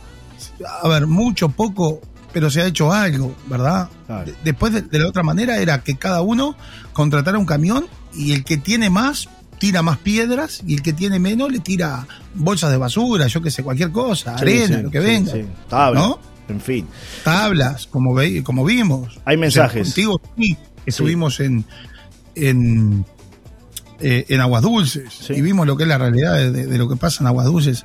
A 0.82 0.88
ver, 0.88 1.06
mucho, 1.06 1.50
poco, 1.50 2.00
pero 2.32 2.50
se 2.50 2.62
ha 2.62 2.66
hecho 2.66 2.92
algo, 2.92 3.34
¿verdad? 3.46 3.88
Claro. 4.06 4.32
Después 4.42 4.72
de, 4.72 4.82
de 4.82 4.99
la 4.99 5.08
otra 5.08 5.22
manera 5.22 5.58
era 5.58 5.82
que 5.82 5.96
cada 5.96 6.20
uno 6.22 6.56
contratara 6.92 7.38
un 7.38 7.46
camión 7.46 7.87
y 8.14 8.32
el 8.32 8.44
que 8.44 8.56
tiene 8.56 8.90
más 8.90 9.28
tira 9.58 9.82
más 9.82 9.98
piedras 9.98 10.62
y 10.66 10.72
el 10.74 10.82
que 10.82 10.92
tiene 10.94 11.18
menos 11.18 11.52
le 11.52 11.58
tira 11.60 12.06
bolsas 12.34 12.70
de 12.70 12.78
basura, 12.78 13.26
yo 13.26 13.42
que 13.42 13.50
sé, 13.50 13.62
cualquier 13.62 13.90
cosa, 13.92 14.36
Sí, 14.38 14.42
arena, 14.42 14.76
sí, 14.78 14.82
lo 14.84 14.90
que 14.90 15.00
sí, 15.00 15.06
venga. 15.06 15.32
sí. 15.32 15.44
Tabla. 15.68 16.00
¿No? 16.00 16.20
En 16.48 16.60
fin. 16.60 16.86
tablas, 17.22 17.86
como, 17.86 18.12
ve, 18.14 18.42
como 18.42 18.64
vimos. 18.64 19.20
Hay 19.26 19.36
mensajes. 19.36 19.82
O 19.88 19.92
sea, 19.92 20.04
contigo 20.06 20.20
sí, 20.38 20.56
estuvimos 20.86 21.38
en, 21.40 21.64
en, 22.34 23.04
eh, 24.00 24.24
en 24.28 24.40
Aguas 24.40 24.62
Dulces 24.62 25.28
y 25.30 25.40
vimos 25.42 25.66
lo 25.66 25.76
que 25.76 25.82
es 25.84 25.88
la 25.88 25.98
realidad 25.98 26.34
de, 26.36 26.50
de- 26.50 26.66
de 26.66 26.78
lo 26.78 26.88
que 26.88 26.96
pasa 26.96 27.22
en 27.22 27.26
Aguas 27.28 27.46
Dulces 27.46 27.84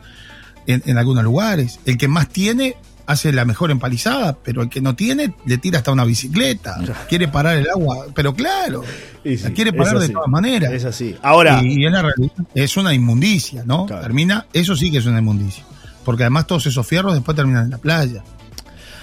en, 0.68 0.82
en 0.86 0.98
algunos 0.98 1.24
lugares. 1.24 1.80
El 1.86 1.98
que 1.98 2.08
más 2.08 2.30
tiene 2.30 2.76
hace 3.08 3.32
la 3.32 3.46
mejor 3.46 3.72
empalizada, 3.72 4.38
pero 4.44 4.62
el 4.64 4.70
que 4.70 4.82
no 4.82 4.96
tiene 4.96 5.34
le 5.46 5.58
tira 5.58 5.80
hasta 5.80 5.92
una 5.92 6.06
bicicleta. 6.06 6.78
Quiere 7.08 7.28
parar 7.28 7.58
el 7.58 7.70
agua, 7.70 8.06
pero 8.16 8.34
claro, 8.34 8.84
Y 9.24 9.38
sí, 9.38 9.44
la 9.44 9.52
quiere 9.52 9.74
parar 9.74 10.00
de 10.00 10.10
todas 10.10 10.28
maneras. 10.30 10.72
Es 10.72 10.86
así. 10.86 11.16
Ahora, 11.22 11.62
Y, 11.64 11.86
en 11.86 11.92
la 11.94 12.02
realidad 12.02 12.32
es 12.54 12.78
una 12.78 12.94
inmundicia, 12.94 13.64
¿no? 13.66 13.86
Claro. 13.86 14.02
Termina, 14.04 14.46
eso 14.54 14.76
sí 14.76 14.92
que 14.92 14.98
es 15.00 15.06
una 15.06 15.20
inmundicia. 15.20 15.64
Porque 16.04 16.24
además 16.24 16.46
todos 16.48 16.66
esos 16.68 16.86
fierros 16.86 17.14
después 17.14 17.36
terminan 17.36 17.66
en 17.66 17.72
la 17.72 17.78
playa. 17.80 18.24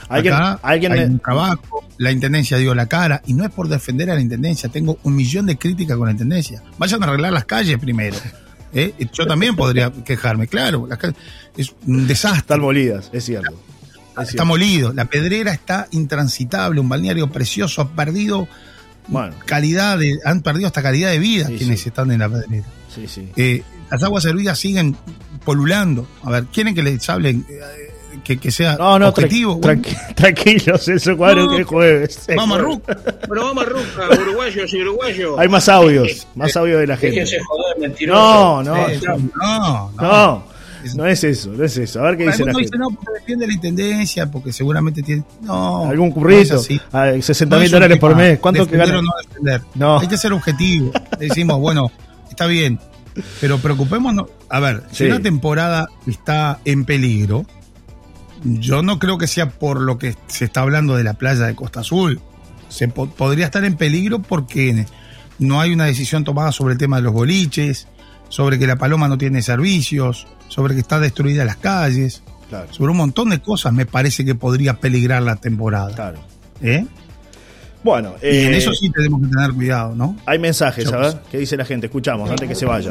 alguien, 0.09 0.35
Acá 0.35 0.59
alguien 0.63 0.93
hay 0.93 0.99
le- 1.01 1.07
un 1.07 1.19
trabajo, 1.19 1.85
la 1.99 2.13
intendencia 2.13 2.59
dio 2.59 2.75
la 2.75 2.87
cara, 2.87 3.23
y 3.27 3.33
no 3.35 3.45
es 3.45 3.51
por 3.51 3.69
defender 3.69 4.11
a 4.11 4.15
la 4.15 4.21
intendencia, 4.21 4.69
tengo 4.69 4.99
un 5.05 5.17
millón 5.17 5.47
de 5.47 5.57
críticas 5.57 5.97
con 5.97 6.07
la 6.07 6.13
intendencia. 6.13 6.63
Vayan 6.79 7.03
a 7.03 7.07
arreglar 7.07 7.33
las 7.33 7.45
calles 7.47 7.79
primero. 7.79 8.17
¿eh? 8.75 8.95
Yo 9.13 9.27
también 9.27 9.57
podría 9.57 9.91
quejarme, 9.91 10.47
claro, 10.49 10.87
las 10.87 10.99
calles- 10.99 11.17
es 11.57 11.75
un 11.87 12.07
desastre. 12.07 12.41
están 12.41 12.61
molidas, 12.61 13.09
es 13.13 13.25
cierto. 13.25 13.53
Es 14.21 14.31
Está 14.31 14.45
molido, 14.45 14.93
la 14.93 15.05
pedrera 15.07 15.53
está 15.53 15.89
intransitable, 15.93 16.81
un 16.81 16.89
balneario 16.89 17.31
precioso, 17.31 17.81
ha 17.83 17.89
perdido 17.89 18.47
Bueno, 19.09 19.35
calidad 19.47 19.99
de, 19.99 20.19
han 20.25 20.43
perdido 20.43 20.67
hasta 20.67 20.83
calidad 20.83 21.11
de 21.11 21.19
vida 21.19 21.47
Sí, 21.47 21.57
quienes 21.59 21.81
sí. 21.81 21.89
están 21.89 22.11
en 22.11 22.19
la 22.21 22.29
pedrera. 22.29 22.65
sí, 22.95 23.07
sí. 23.09 23.29
Eh, 23.37 23.63
las 23.91 24.03
aguas 24.03 24.23
servidas 24.23 24.59
siguen 24.59 24.97
polulando. 25.45 26.07
A 26.25 26.31
ver, 26.31 26.45
¿quieren 26.47 26.75
que 26.75 26.83
les 26.83 27.07
hablen 27.11 27.45
eh, 27.51 27.61
que, 28.25 28.39
que 28.39 28.51
sea 28.51 28.77
No, 28.77 28.99
no, 28.99 29.07
tra- 29.07 29.09
objetivo? 29.11 29.57
Bueno, 29.57 29.83
tranqui- 29.83 30.15
tranquilo, 30.15 30.79
Celso 30.79 31.17
Cuadro, 31.17 31.45
No, 31.47 31.57
que 31.57 31.63
es 31.63 31.67
jueves. 31.69 32.21
Es 32.29 32.37
Vamos 32.37 32.59
a 32.59 32.63
jueves. 32.63 32.87
Ruc. 32.87 33.29
Bueno, 33.29 33.45
vamos 33.45 33.65
a 33.65 33.69
Ruca, 33.69 34.23
uruguayos 34.23 34.73
y 34.73 34.81
uruguayos. 34.83 35.39
Hay 35.39 35.49
más 35.49 35.69
audios, 35.69 36.27
más 36.35 36.57
audios 36.57 36.81
de 36.81 36.87
la 36.87 36.97
gente. 36.97 37.21
Déjense 37.21 37.39
joder, 37.45 37.79
mentiroso. 37.81 38.21
No, 38.21 38.63
no, 38.63 38.89
Eh, 38.89 39.01
no, 39.37 39.93
no. 40.01 40.52
No, 40.95 41.05
no 41.05 41.07
es 41.07 41.25
eso, 41.25 41.51
no 41.53 41.65
es 41.65 41.77
eso. 41.77 42.01
A 42.01 42.05
ver 42.05 42.17
qué 42.19 42.27
dice 42.27 42.45
la 42.45 42.53
gente. 42.53 42.63
dicen, 42.63 42.79
no, 42.81 42.89
porque 42.91 43.13
defiende 43.21 43.47
la 43.47 43.53
intendencia, 43.53 44.31
porque 44.31 44.53
seguramente 44.53 45.03
tiene. 45.03 45.25
No. 45.43 45.87
¿Algún 45.89 46.09
no 46.11 46.15
currito? 46.15 46.61
Ah, 46.93 47.13
60 47.21 47.57
No 47.57 47.63
mil 47.63 47.71
dólares 47.71 47.99
por 47.99 48.15
mes. 48.17 48.39
¿Cuánto 48.39 48.67
que 48.67 48.77
gana? 48.77 49.01
no 49.03 49.11
defender. 49.29 49.63
No. 49.75 49.99
Hay 49.99 50.09
que 50.09 50.17
ser 50.19 50.33
objetivo. 50.33 50.93
Decimos, 51.19 51.59
bueno, 51.61 51.91
está 52.31 52.47
bien, 52.47 52.79
pero 53.41 53.59
preocupémonos. 53.59 54.27
A 54.49 54.61
ver, 54.61 54.83
si 54.93 55.05
una 55.07 55.21
temporada 55.21 55.89
está 56.07 56.59
en 56.65 56.85
peligro, 56.85 57.47
yo 58.45 58.83
no 58.83 58.99
creo 58.99 59.19
que 59.19 59.27
sea 59.27 59.51
por 59.51 59.81
lo 59.81 59.99
que 59.99 60.17
se 60.27 60.45
está 60.45 60.63
hablando 60.63 60.97
de 60.97 61.05
la 61.05 61.15
playa 61.15 61.47
de 61.47 61.55
Costa 61.55 61.81
Azul. 61.81 62.21
Se 62.69 62.89
po- 62.89 63.09
podría 63.09 63.45
estar 63.45 63.65
en 63.65 63.77
peligro 63.77 64.21
porque 64.21 64.87
no 65.39 65.61
hay 65.61 65.73
una 65.73 65.85
decisión 65.85 66.25
tomada 66.25 66.53
sobre 66.53 66.73
el 66.73 66.79
tema 66.79 66.97
de 66.97 67.03
los 67.03 67.13
boliches, 67.13 67.87
sobre 68.33 68.59
que 68.59 68.67
la 68.67 68.77
paloma 68.77 69.09
no 69.09 69.19
tiene 69.19 69.43
servicios, 69.43 70.27
sobre 70.49 70.73
que 70.73 70.81
está 70.81 70.99
destruida 70.99 71.45
las 71.45 71.57
calles, 71.57 72.23
Claro, 72.49 72.73
sobre 72.73 72.93
un 72.93 72.97
montón 72.97 73.29
de 73.29 73.41
cosas 73.41 73.75
me 73.75 73.85
parece 73.85 74.25
que 74.25 74.35
podría 74.35 74.81
peligrar 74.81 75.23
la 75.23 75.37
temporada. 75.37 75.95
claro. 75.95 76.19
¿eh? 76.63 76.87
Bueno, 77.85 78.15
Y 78.23 78.27
en 78.27 78.55
eh, 78.55 78.57
eso 78.57 78.73
sí 78.73 78.91
tenemos 78.91 79.21
que 79.21 79.29
tener 79.29 79.53
cuidado, 79.53 79.95
¿no? 79.95 80.17
hay 80.25 80.39
mensajes, 80.39 80.87
a 80.87 80.91
Yo 80.93 80.99
ver 80.99 81.15
qué 81.31 81.39
dice 81.39 81.59
la 81.59 81.67
gente. 81.67 81.87
Escuchamos 81.89 82.31
antes 82.31 82.49
que 82.49 82.55
se 82.55 82.65
vaya. 82.65 82.91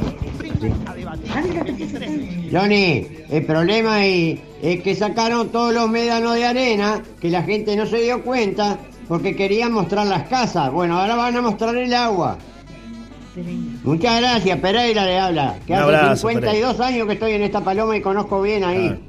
Johnny, 2.52 3.08
el 3.32 3.44
problema 3.46 4.06
es, 4.06 4.40
es 4.62 4.84
que 4.84 4.94
sacaron 4.96 5.50
todos 5.50 5.74
los 5.74 5.90
médanos 5.90 6.36
de 6.36 6.46
arena, 6.46 7.02
que 7.20 7.32
la 7.32 7.42
gente 7.42 7.76
no 7.76 7.88
se 7.88 7.98
dio 8.04 8.22
cuenta, 8.24 8.78
porque 9.08 9.36
querían 9.36 9.72
mostrar 9.72 10.06
las 10.06 10.28
casas. 10.28 10.72
Bueno, 10.72 11.00
ahora 11.00 11.16
van 11.16 11.36
a 11.36 11.42
mostrar 11.42 11.76
el 11.78 11.94
agua. 11.96 12.38
Muchas 13.84 14.22
gracias, 14.22 14.60
Pereira 14.60 15.06
le 15.06 15.20
habla. 15.20 15.56
Que 15.66 15.74
Un 15.74 15.80
hace 15.80 15.86
abrazo, 15.96 16.28
52 16.30 16.80
años 16.80 17.08
que 17.08 17.14
estoy 17.14 17.34
en 17.34 17.44
esta 17.44 17.62
paloma 17.62 17.98
y 17.98 18.02
conozco 18.02 18.42
bien 18.42 18.64
ahí. 18.64 19.00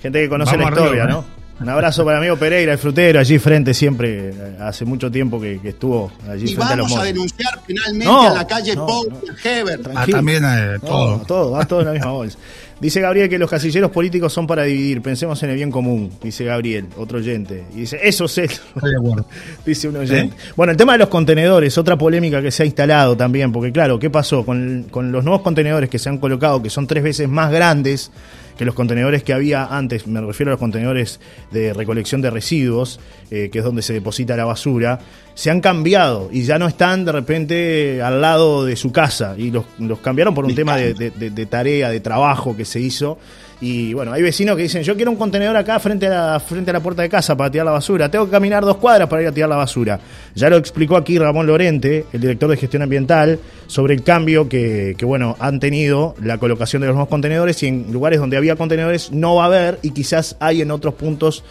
Gente 0.00 0.22
que 0.22 0.28
conoce 0.28 0.56
Vamos 0.56 0.70
la 0.70 0.76
historia, 0.80 1.02
arriba, 1.04 1.20
¿no? 1.20 1.38
Un 1.60 1.68
abrazo 1.68 2.04
para 2.04 2.18
mi 2.20 2.26
amigo 2.26 2.36
Pereira, 2.38 2.72
el 2.72 2.78
frutero, 2.78 3.18
allí 3.18 3.36
frente 3.40 3.74
siempre, 3.74 4.28
eh, 4.28 4.56
hace 4.60 4.84
mucho 4.84 5.10
tiempo 5.10 5.40
que, 5.40 5.58
que 5.60 5.70
estuvo 5.70 6.12
allí 6.30 6.44
Y 6.52 6.54
frente 6.54 6.74
a 6.74 6.76
los 6.76 6.86
vamos 6.88 7.00
a 7.00 7.04
denunciar 7.06 7.58
penalmente 7.66 8.04
No, 8.04 8.28
a 8.30 8.32
la 8.34 8.46
calle 8.46 8.76
no, 8.76 8.86
Pou 8.86 9.10
no. 9.10 9.16
Heber. 9.42 9.80
Ah, 9.92 10.06
también 10.08 10.44
eh, 10.44 10.76
No, 10.80 10.88
todo. 10.88 11.18
todo, 11.26 11.50
va 11.50 11.64
todo 11.66 11.80
en 11.80 11.86
la 11.86 11.92
misma 11.94 12.12
bolsa. 12.12 12.38
Dice 12.80 13.00
Gabriel 13.00 13.28
que 13.28 13.38
los 13.38 13.50
casilleros 13.50 13.90
políticos 13.90 14.32
son 14.32 14.46
para 14.46 14.62
dividir. 14.62 15.02
Pensemos 15.02 15.42
en 15.42 15.50
el 15.50 15.56
bien 15.56 15.70
común, 15.70 16.10
dice 16.22 16.44
Gabriel, 16.44 16.86
otro 16.96 17.18
oyente. 17.18 17.64
Y 17.74 17.80
dice, 17.80 17.98
eso 18.02 18.26
es 18.26 18.38
dice 19.66 19.88
un 19.88 19.96
oyente. 19.96 20.36
Bueno, 20.56 20.70
el 20.70 20.76
tema 20.76 20.92
de 20.92 20.98
los 20.98 21.08
contenedores, 21.08 21.76
otra 21.76 21.98
polémica 21.98 22.40
que 22.40 22.50
se 22.50 22.62
ha 22.62 22.66
instalado 22.66 23.16
también, 23.16 23.50
porque 23.50 23.72
claro, 23.72 23.98
¿qué 23.98 24.10
pasó? 24.10 24.44
Con, 24.44 24.86
con 24.90 25.10
los 25.10 25.24
nuevos 25.24 25.42
contenedores 25.42 25.90
que 25.90 25.98
se 25.98 26.08
han 26.08 26.18
colocado, 26.18 26.62
que 26.62 26.70
son 26.70 26.86
tres 26.86 27.02
veces 27.02 27.28
más 27.28 27.50
grandes 27.50 28.12
que 28.58 28.64
los 28.66 28.74
contenedores 28.74 29.22
que 29.22 29.32
había 29.32 29.64
antes, 29.64 30.06
me 30.06 30.20
refiero 30.20 30.50
a 30.50 30.54
los 30.54 30.58
contenedores 30.60 31.20
de 31.52 31.72
recolección 31.72 32.20
de 32.20 32.28
residuos, 32.30 33.00
eh, 33.30 33.48
que 33.50 33.60
es 33.60 33.64
donde 33.64 33.80
se 33.82 33.92
deposita 33.94 34.36
la 34.36 34.44
basura, 34.44 34.98
se 35.34 35.50
han 35.50 35.60
cambiado 35.60 36.28
y 36.32 36.42
ya 36.42 36.58
no 36.58 36.66
están 36.66 37.04
de 37.04 37.12
repente 37.12 38.02
al 38.02 38.20
lado 38.20 38.64
de 38.66 38.74
su 38.76 38.90
casa 38.92 39.34
y 39.38 39.50
los, 39.52 39.64
los 39.78 40.00
cambiaron 40.00 40.34
por 40.34 40.44
un 40.44 40.54
tema 40.56 40.76
de, 40.76 40.92
de- 40.94 41.10
de- 41.10 41.30
de 41.30 41.46
tarea, 41.46 41.90
de 41.90 42.00
trabajo 42.00 42.56
que 42.56 42.64
se 42.64 42.80
hizo. 42.80 43.18
Y 43.60 43.92
bueno, 43.92 44.12
hay 44.12 44.22
vecinos 44.22 44.56
que 44.56 44.62
dicen, 44.62 44.84
yo 44.84 44.94
quiero 44.94 45.10
un 45.10 45.16
contenedor 45.16 45.56
acá 45.56 45.80
frente 45.80 46.06
a, 46.06 46.10
la, 46.10 46.40
frente 46.40 46.70
a 46.70 46.74
la 46.74 46.80
puerta 46.80 47.02
de 47.02 47.08
casa 47.08 47.36
para 47.36 47.50
tirar 47.50 47.66
la 47.66 47.72
basura, 47.72 48.08
tengo 48.08 48.26
que 48.26 48.30
caminar 48.30 48.64
dos 48.64 48.76
cuadras 48.76 49.08
para 49.08 49.22
ir 49.22 49.28
a 49.28 49.32
tirar 49.32 49.48
la 49.48 49.56
basura. 49.56 49.98
Ya 50.34 50.48
lo 50.48 50.56
explicó 50.56 50.96
aquí 50.96 51.18
Ramón 51.18 51.46
Lorente, 51.46 52.06
el 52.12 52.20
director 52.20 52.48
de 52.48 52.56
gestión 52.56 52.82
ambiental, 52.82 53.40
sobre 53.66 53.94
el 53.94 54.04
cambio 54.04 54.48
que, 54.48 54.94
que, 54.96 55.04
bueno, 55.04 55.36
han 55.40 55.58
tenido 55.58 56.14
la 56.22 56.38
colocación 56.38 56.82
de 56.82 56.86
los 56.86 56.94
nuevos 56.94 57.10
contenedores 57.10 57.60
y 57.64 57.66
en 57.66 57.92
lugares 57.92 58.20
donde 58.20 58.36
había 58.36 58.54
contenedores 58.54 59.10
no 59.10 59.34
va 59.34 59.44
a 59.44 59.46
haber 59.46 59.78
y 59.82 59.90
quizás 59.90 60.36
hay 60.38 60.62
en 60.62 60.70
otros 60.70 60.94
puntos 60.94 61.42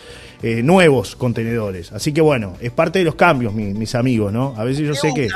eh, 0.44 0.62
nuevos 0.64 1.16
contenedores. 1.16 1.92
Así 1.92 2.12
que 2.14 2.22
bueno, 2.22 2.54
es 2.62 2.72
parte 2.72 3.00
de 3.00 3.06
los 3.06 3.16
cambios, 3.16 3.54
mi- 3.54 3.74
mis 3.74 3.96
amigos, 3.96 4.32
¿no? 4.32 4.54
A 4.58 4.64
veces 4.64 4.86
yo 4.88 4.94
sé 4.94 5.12
que... 5.16 5.28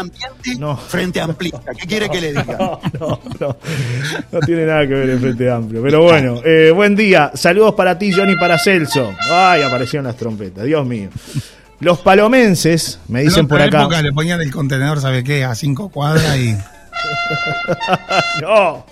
No. 0.60 0.78
frente 0.78 1.20
amplista. 1.22 1.62
¿Qué 1.80 1.88
quiere 1.88 2.10
que 2.10 2.22
le 2.22 2.30
diga? 2.30 2.46
No, 2.58 2.80
no, 3.00 3.20
no. 3.40 3.58
No 4.32 4.40
tiene 4.42 4.66
nada 4.66 4.82
que 4.88 4.94
ver 4.94 5.10
el 5.10 5.20
Frente 5.20 5.50
Amplio. 5.50 5.82
Pero 5.82 6.04
bueno, 6.04 6.42
eh, 6.46 6.72
buen 6.74 6.96
día. 6.96 7.32
Saludos 7.34 7.74
para 7.76 7.98
ti, 7.98 8.12
Johnny, 8.14 8.36
para 8.36 8.58
Celso. 8.60 9.12
Ay, 9.30 9.62
aparecieron 9.64 10.06
las 10.06 10.16
trompetas. 10.18 10.66
Dios 10.66 10.86
mío. 10.86 11.10
Los 11.80 12.00
palomenses, 12.00 13.00
me 13.08 13.22
dicen 13.24 13.42
en 13.42 13.48
por 13.48 13.62
acá. 13.62 13.82
época 13.82 14.02
le 14.04 14.12
ponían 14.14 14.40
el 14.42 14.52
contenedor, 14.52 15.02
¿sabe 15.02 15.24
qué? 15.24 15.44
A 15.44 15.56
cinco 15.56 15.90
cuadras 15.90 16.38
y 16.38 16.56
No. 18.42 18.86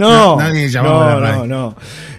No, 0.00 0.36
nadie 0.36 0.70
no, 0.72 1.46
no. 1.46 1.74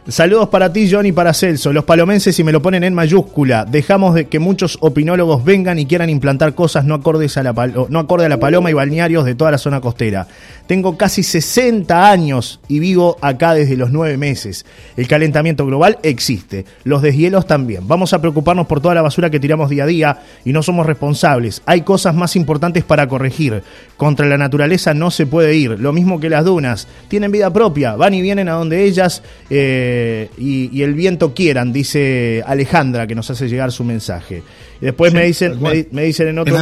Saludos 0.09 0.47
para 0.47 0.71
ti, 0.71 0.89
Johnny, 0.89 1.11
para 1.11 1.33
Celso. 1.33 1.73
Los 1.73 1.83
palomenses, 1.83 2.33
si 2.33 2.41
me 2.41 2.53
lo 2.53 2.61
ponen 2.61 2.85
en 2.85 2.93
mayúscula, 2.93 3.65
dejamos 3.65 4.15
de 4.15 4.27
que 4.27 4.39
muchos 4.39 4.77
opinólogos 4.79 5.43
vengan 5.43 5.79
y 5.79 5.85
quieran 5.85 6.09
implantar 6.09 6.55
cosas 6.55 6.85
no 6.85 6.95
acordes 6.95 7.35
a 7.35 7.43
la 7.43 7.51
no 7.89 7.99
acorde 7.99 8.25
a 8.25 8.29
la 8.29 8.39
paloma 8.39 8.69
y 8.71 8.73
balnearios 8.73 9.25
de 9.25 9.35
toda 9.35 9.51
la 9.51 9.57
zona 9.57 9.81
costera. 9.81 10.25
Tengo 10.65 10.95
casi 10.95 11.23
60 11.23 12.09
años 12.09 12.61
y 12.69 12.79
vivo 12.79 13.17
acá 13.19 13.53
desde 13.53 13.75
los 13.75 13.91
9 13.91 14.15
meses. 14.17 14.65
El 14.95 15.09
calentamiento 15.09 15.65
global 15.65 15.99
existe, 16.03 16.65
los 16.85 17.01
deshielos 17.01 17.45
también. 17.45 17.85
Vamos 17.85 18.13
a 18.13 18.21
preocuparnos 18.21 18.67
por 18.67 18.79
toda 18.79 18.95
la 18.95 19.01
basura 19.01 19.29
que 19.29 19.41
tiramos 19.41 19.69
día 19.69 19.83
a 19.83 19.87
día 19.87 20.19
y 20.45 20.53
no 20.53 20.63
somos 20.63 20.85
responsables. 20.85 21.61
Hay 21.65 21.81
cosas 21.81 22.15
más 22.15 22.37
importantes 22.37 22.85
para 22.85 23.09
corregir. 23.09 23.61
Contra 23.97 24.25
la 24.25 24.37
naturaleza 24.37 24.93
no 24.93 25.11
se 25.11 25.25
puede 25.27 25.55
ir. 25.55 25.79
Lo 25.79 25.93
mismo 25.93 26.19
que 26.19 26.29
las 26.29 26.45
dunas. 26.45 26.87
Tienen 27.07 27.31
vida 27.31 27.51
propia, 27.51 27.95
van 27.95 28.13
y 28.13 28.21
vienen 28.21 28.49
a 28.49 28.53
donde 28.53 28.83
ellas 28.83 29.21
eh, 29.49 30.29
y, 30.37 30.75
y 30.77 30.81
el 30.83 30.93
viento 30.93 31.33
quieran, 31.33 31.71
dice 31.71 32.43
Alejandra, 32.45 33.07
que 33.07 33.15
nos 33.15 33.29
hace 33.29 33.47
llegar 33.47 33.71
su 33.71 33.83
mensaje. 33.83 34.43
Y 34.81 34.85
después 34.85 35.13
me 35.13 35.25
dicen, 35.25 35.61
me, 35.61 35.87
me 35.91 36.03
dicen 36.03 36.27
en 36.29 36.39
otro. 36.39 36.57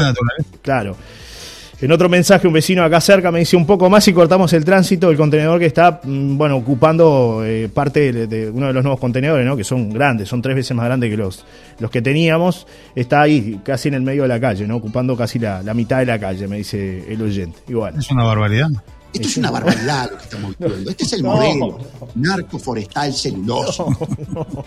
Claro. 0.61 0.95
En 1.81 1.91
otro 1.91 2.07
mensaje, 2.07 2.47
un 2.47 2.53
vecino 2.53 2.83
acá 2.83 3.01
cerca 3.01 3.31
me 3.31 3.39
dice 3.39 3.57
un 3.57 3.65
poco 3.65 3.89
más 3.89 4.07
y 4.07 4.13
cortamos 4.13 4.51
el 4.53 4.63
tránsito 4.63 5.09
del 5.09 5.17
contenedor 5.17 5.59
que 5.59 5.65
está, 5.65 5.99
mm, 6.03 6.37
bueno, 6.37 6.55
ocupando 6.55 7.41
eh, 7.45 7.69
parte 7.71 8.13
de, 8.13 8.27
de 8.27 8.49
uno 8.49 8.67
de 8.67 8.73
los 8.73 8.81
nuevos 8.83 8.99
contenedores, 8.99 9.45
¿no? 9.45 9.57
Que 9.57 9.65
son 9.65 9.89
grandes, 9.89 10.29
son 10.29 10.41
tres 10.41 10.55
veces 10.55 10.75
más 10.75 10.85
grandes 10.85 11.09
que 11.09 11.17
los, 11.17 11.43
los 11.79 11.91
que 11.91 12.01
teníamos. 12.01 12.65
Está 12.95 13.21
ahí, 13.21 13.59
casi 13.63 13.89
en 13.89 13.95
el 13.95 14.01
medio 14.01 14.21
de 14.21 14.29
la 14.29 14.39
calle, 14.39 14.65
¿no? 14.65 14.77
Ocupando 14.77 15.17
casi 15.17 15.37
la, 15.37 15.61
la 15.63 15.73
mitad 15.73 15.99
de 15.99 16.05
la 16.05 16.17
calle, 16.17 16.47
me 16.47 16.57
dice 16.57 17.03
el 17.11 17.21
oyente. 17.21 17.59
Igual. 17.67 17.95
Es 17.99 18.09
una 18.09 18.23
barbaridad. 18.23 18.69
Esto 19.13 19.27
es 19.27 19.37
una 19.37 19.51
barbaridad 19.51 20.11
lo 20.11 20.17
que 20.17 20.23
estamos 20.23 20.57
viviendo. 20.57 20.89
Este 20.91 21.03
es 21.03 21.13
el 21.13 21.23
No. 21.23 21.35
modelo. 21.35 21.77
Narco 22.15 22.57
forestal 22.57 23.13
celuloso. 23.13 23.87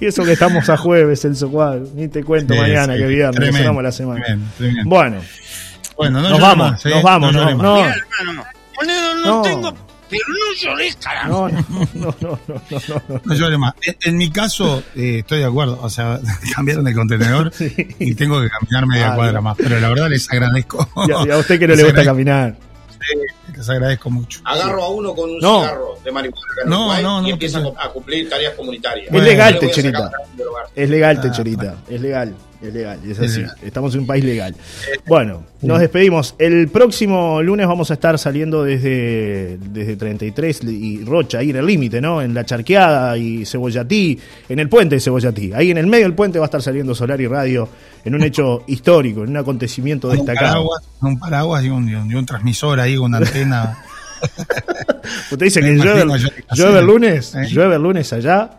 Y 0.00 0.06
eso 0.06 0.24
que 0.24 0.32
estamos 0.32 0.68
a 0.68 0.76
jueves, 0.76 1.24
el 1.24 1.36
Socual. 1.36 1.88
Ni 1.94 2.08
te 2.08 2.24
cuento 2.24 2.52
Sí, 2.52 2.58
mañana, 2.60 2.94
sí, 2.94 2.98
que 2.98 3.06
viernes, 3.06 3.36
tremendo, 3.40 3.80
la 3.80 3.92
semana. 3.92 4.20
tremendo, 4.24 4.50
tremendo. 4.58 4.90
Bueno, 4.90 5.16
Bueno, 5.96 6.20
no 6.20 6.30
nos 6.30 6.40
vamos, 6.40 6.70
más, 6.72 6.86
¿eh? 6.86 6.90
nos 6.90 7.02
vamos, 7.02 7.32
No 7.32 7.44
Mira, 7.46 7.94
hermano, 8.20 8.44
no, 8.86 9.14
no, 9.14 9.24
No. 9.36 9.42
tengo, 9.42 9.74
pero 10.08 10.22
no 10.28 10.60
llores, 10.60 10.96
carajo. 10.96 11.48
no, 11.48 11.64
no, 11.68 11.86
no, 11.94 12.14
no, 12.20 12.40
no, 12.48 12.62
no, 12.70 13.02
no. 13.08 13.20
No 13.24 13.34
llore 13.34 13.56
más. 13.58 13.74
En, 13.82 13.96
en 14.02 14.16
mi 14.18 14.30
caso, 14.30 14.82
eh, 14.94 15.18
estoy 15.20 15.38
de 15.38 15.44
acuerdo. 15.46 15.78
O 15.82 15.88
sea, 15.90 16.18
cambiaron 16.54 16.86
el 16.88 16.94
contenedor 16.94 17.52
y 17.98 18.14
tengo 18.14 18.40
que 18.40 18.48
caminar 18.50 18.86
media 18.86 19.12
Ah, 19.12 19.16
cuadra 19.16 19.40
más. 19.40 19.56
Pero 19.56 19.78
la 19.80 19.88
verdad 19.88 20.08
les 20.10 20.30
agradezco. 20.30 20.88
Y 21.08 21.12
a, 21.12 21.26
y 21.26 21.30
a 21.30 21.38
usted 21.38 21.58
que 21.58 21.66
no 21.66 21.74
Les 21.74 21.78
le 21.78 21.84
gusta 21.84 22.04
caminar. 22.04 22.56
sí, 23.00 23.18
Les 23.56 23.68
agradezco 23.68 24.10
mucho. 24.10 24.40
Agarro 24.44 24.82
a 24.84 24.88
uno 24.90 25.14
con 25.14 25.30
un 25.30 25.38
No. 25.38 25.60
cigarro 25.62 25.94
de 26.04 26.12
marihuana 26.12 26.46
No, 26.66 26.78
Uruguay 26.80 27.02
no, 27.02 27.20
no, 27.22 27.28
y 27.28 27.30
empieza 27.32 27.60
no. 27.60 27.74
a 27.78 27.88
cumplir 27.90 28.28
tareas 28.28 28.54
comunitarias. 28.54 29.08
Es 29.12 29.22
legal, 29.22 29.58
Techerita. 29.58 30.10
Es 30.74 30.90
legal, 30.90 31.16
Ah, 31.18 31.20
Techerita. 31.22 31.76
Es 31.88 32.00
legal. 32.00 32.34
Es 32.62 32.72
legal. 32.72 33.00
Es 33.04 33.18
Es 33.18 33.30
así. 33.30 33.40
legal. 33.40 33.56
Estamos 33.62 33.92
en 33.94 34.00
un 34.02 34.06
país 34.06 34.24
legal. 34.24 34.54
Bueno, 35.06 35.42
nos 35.62 35.80
despedimos. 35.80 36.36
El 36.38 36.68
próximo 36.68 37.42
lunes 37.42 37.66
vamos 37.66 37.90
a 37.90 37.94
estar 37.94 38.16
saliendo 38.20 38.62
desde, 38.62 39.58
desde 39.58 39.96
33 39.96 40.60
y 40.64 41.04
Rocha, 41.04 41.38
ahí 41.38 41.50
en 41.50 41.56
el 41.56 41.66
límite, 41.66 42.00
¿no? 42.00 42.22
En 42.22 42.32
la 42.34 42.44
Charqueada 42.44 43.16
y 43.18 43.44
Cebollatí, 43.46 44.16
en 44.48 44.58
el 44.60 44.68
puente 44.68 44.94
de 44.94 45.00
Cebollatí. 45.00 45.52
Ahí 45.52 45.72
en 45.72 45.78
el 45.78 45.88
medio 45.88 46.04
del 46.04 46.14
puente 46.14 46.38
va 46.38 46.44
a 46.44 46.46
estar 46.46 46.62
saliendo 46.62 46.94
Solar 46.94 47.20
y 47.20 47.26
Radio 47.26 47.68
en 48.04 48.14
un 48.14 48.22
hecho 48.22 48.62
histórico, 48.68 49.24
en 49.24 49.30
un 49.30 49.36
acontecimiento 49.38 50.08
Con 50.08 50.20
un 50.20 50.24
destacado. 50.26 50.52
paraguas, 50.54 50.84
un 51.00 51.18
paraguas 51.18 51.64
y 51.64 51.68
un, 51.68 51.88
y 51.88 51.94
un- 51.96 52.10
y 52.12 52.14
un 52.14 52.26
transmisor 52.26 52.78
ahí 52.78 52.94
con 52.96 53.06
una 53.06 53.18
antena. 53.42 53.78
Usted 55.30 55.44
dice 55.46 55.60
Me 55.60 55.68
que 55.68 55.72
imagino 55.74 55.94
llueve, 56.16 56.20
yo 56.54 56.64
llueve 56.64 56.78
el 56.78 56.86
lunes, 56.86 57.34
¿Eh? 57.34 57.46
llueve 57.48 57.76
el 57.76 57.82
lunes 57.82 58.12
allá. 58.12 58.50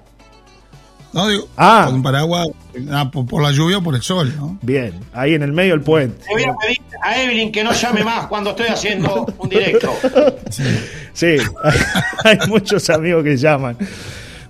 No, 1.13 1.27
digo, 1.27 1.47
Ah. 1.57 1.83
con 1.85 1.95
un 1.95 2.03
paraguas 2.03 2.47
ah, 2.91 3.09
por, 3.11 3.27
por 3.27 3.43
la 3.43 3.51
lluvia 3.51 3.77
o 3.77 3.83
por 3.83 3.93
el 3.93 4.01
sol, 4.01 4.33
¿no? 4.35 4.57
Bien, 4.63 4.93
ahí 5.13 5.35
en 5.35 5.43
el 5.43 5.53
medio 5.53 5.73
del 5.73 5.81
puente. 5.81 6.25
Le 6.27 6.33
voy 6.33 6.43
a 6.51 6.55
pedir 6.59 6.77
a 7.03 7.21
Evelyn 7.21 7.51
que 7.51 7.63
no 7.63 7.71
llame 7.71 8.03
más 8.03 8.25
cuando 8.25 8.49
estoy 8.49 8.67
haciendo 8.67 9.25
un 9.37 9.49
directo. 9.49 9.93
Sí, 11.13 11.37
hay 12.23 12.39
muchos 12.47 12.89
amigos 12.89 13.23
que 13.23 13.37
llaman. 13.37 13.77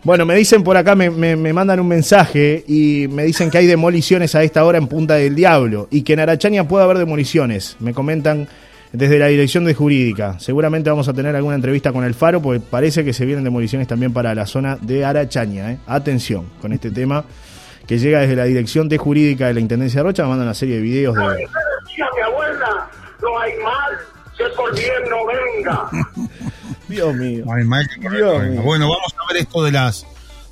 Bueno, 0.05 0.25
me 0.25 0.35
dicen 0.35 0.63
por 0.63 0.77
acá, 0.77 0.95
me, 0.95 1.09
me- 1.09 1.35
me 1.35 1.51
mandan 1.51 1.81
un 1.81 1.87
mensaje 1.89 2.63
y 2.67 3.07
me 3.09 3.23
dicen 3.23 3.51
que 3.51 3.57
hay 3.57 3.67
demoliciones 3.67 4.33
a 4.35 4.43
esta 4.43 4.63
hora 4.63 4.77
en 4.77 4.87
Punta 4.87 5.15
del 5.15 5.35
Diablo 5.35 5.89
y 5.91 6.03
que 6.03 6.13
en 6.13 6.21
Arachaña 6.21 6.65
puede 6.65 6.85
haber 6.85 6.97
demoliciones. 6.97 7.75
Me 7.81 7.93
comentan 7.93 8.47
desde 8.93 9.17
la 9.17 9.25
dirección 9.25 9.65
de 9.65 9.73
jurídica. 9.73 10.39
Seguramente 10.39 10.89
vamos 10.89 11.07
a 11.07 11.13
tener 11.13 11.35
alguna 11.35 11.55
entrevista 11.55 11.91
con 11.91 12.03
el 12.03 12.13
Faro 12.13 12.41
porque 12.41 12.59
parece 12.59 13.03
que 13.03 13.11
se 13.11 13.25
vienen 13.25 13.43
demoliciones 13.43 13.87
también 13.87 14.13
para 14.13 14.33
la 14.35 14.45
zona 14.45 14.77
de 14.79 15.03
Arachaña. 15.03 15.71
¿eh? 15.71 15.79
Atención 15.87 16.49
con 16.61 16.71
este 16.73 16.91
tema 16.91 17.25
que 17.87 17.97
llega 17.97 18.19
desde 18.19 18.35
la 18.35 18.45
dirección 18.45 18.87
de 18.87 18.97
jurídica 18.99 19.47
de 19.47 19.55
la 19.55 19.59
Intendencia 19.59 19.99
de 19.99 20.03
Rocha. 20.03 20.23
Me 20.23 20.29
mandan 20.29 20.47
una 20.47 20.53
serie 20.53 20.75
de 20.75 20.81
videos 20.81 21.15
de... 21.15 21.21
Decía 21.21 22.05
mi 22.15 22.21
abuela, 22.21 22.89
no 23.21 23.39
hay 23.39 23.51
mal 23.63 23.97
que 24.37 24.43
por 24.55 24.75
bien 24.75 24.91
no 25.09 25.25
venga. 25.25 25.89
Dios 26.87 27.15
mío. 27.15 27.45
No 27.45 27.53
hay 27.53 27.63
mal 27.65 27.87
que 27.89 28.01
por 28.01 28.15
Dios 28.15 28.39
venga. 28.39 28.51
mío. 28.51 28.61
Bueno, 28.61 28.89
vamos 28.89 29.15
a 29.17 29.33
ver 29.33 29.41
esto 29.41 29.63
de 29.63 29.71
las 29.71 30.05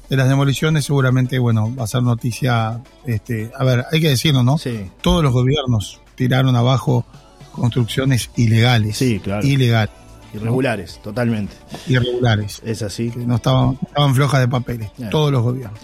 de 0.10 0.18
las 0.18 0.28
demoliciones, 0.28 0.84
seguramente, 0.84 1.40
bueno, 1.40 1.74
va 1.74 1.86
a 1.86 1.88
ser 1.88 2.04
noticia. 2.04 2.82
Este, 3.06 3.50
a 3.58 3.64
ver, 3.64 3.86
hay 3.90 4.02
que 4.02 4.10
decirlo, 4.10 4.44
¿no? 4.44 4.58
Sí. 4.58 4.92
Todos 5.02 5.24
los 5.24 5.32
gobiernos 5.32 6.02
tiraron 6.16 6.54
abajo 6.58 7.06
construcciones 7.52 8.30
ilegales. 8.36 8.98
Sí, 8.98 9.20
claro. 9.20 9.46
Ilegales, 9.46 9.94
Irregulares, 10.34 11.00
totalmente. 11.04 11.54
irregulares. 11.88 12.62
Es 12.66 12.82
así. 12.82 13.10
que 13.12 13.20
no 13.20 13.36
estaban, 13.36 13.78
estaban 13.86 14.16
flojas 14.16 14.40
de 14.42 14.48
papeles, 14.48 14.90
todos 15.10 15.32
los 15.32 15.42
gobiernos. 15.44 15.80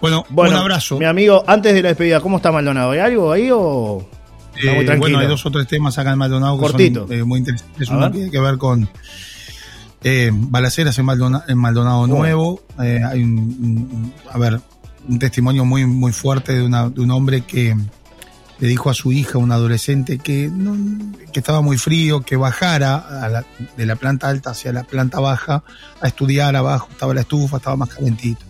Bueno, 0.00 0.24
Bueno, 0.28 0.56
un 0.56 0.62
abrazo. 0.62 0.98
Mi 0.98 1.04
amigo, 1.06 1.42
antes 1.46 1.72
de 1.72 1.82
la 1.82 1.88
despedida, 1.88 2.20
¿cómo 2.20 2.36
está 2.38 2.50
Maldonado? 2.52 2.90
¿Hay 2.90 2.98
algo 2.98 3.32
ahí 3.32 3.48
o 3.52 4.06
Eh, 4.56 4.62
tranquilo? 4.84 4.98
bueno, 4.98 5.18
hay 5.20 5.26
dos 5.26 5.44
o 5.46 5.50
tres 5.50 5.66
temas 5.66 5.96
acá 5.98 6.12
en 6.12 6.18
Maldonado 6.18 6.56
que 6.58 6.62
Cortito. 6.66 7.06
son 7.06 7.16
eh, 7.16 7.24
muy 7.24 7.38
interesantes. 7.38 7.88
Uno 7.88 8.00
ver. 8.00 8.12
tiene 8.12 8.30
que 8.30 8.40
ver 8.40 8.58
con 8.58 8.88
eh, 10.04 10.30
balaceras 10.32 10.98
en, 10.98 11.06
Maldona- 11.06 11.44
en 11.48 11.58
Maldonado. 11.58 12.06
Nuevo. 12.06 12.60
Eh, 12.82 13.00
hay 13.04 13.22
un- 13.22 14.12
a 14.30 14.38
ver, 14.38 14.60
un 15.08 15.18
testimonio 15.18 15.64
muy, 15.64 15.86
muy 15.86 16.12
fuerte 16.12 16.54
de, 16.54 16.62
una- 16.62 16.88
de 16.90 17.00
un 17.00 17.10
hombre 17.12 17.42
que 17.42 17.74
le 18.58 18.68
dijo 18.68 18.88
a 18.90 18.94
su 18.94 19.12
hija, 19.12 19.38
un 19.38 19.52
adolescente, 19.52 20.18
que, 20.18 20.48
no- 20.52 20.76
que 21.32 21.40
estaba 21.40 21.60
muy 21.60 21.76
frío, 21.78 22.20
que 22.22 22.36
bajara 22.36 22.96
a 22.96 23.28
la- 23.28 23.44
de 23.76 23.86
la 23.86 23.96
planta 23.96 24.28
alta 24.28 24.50
hacia 24.50 24.72
la 24.72 24.84
planta 24.84 25.20
baja 25.20 25.62
a 26.00 26.06
estudiar 26.08 26.56
abajo. 26.56 26.88
Estaba 26.90 27.12
la 27.14 27.20
estufa, 27.20 27.58
estaba 27.58 27.76
más 27.76 27.90
calentito. 27.90 28.44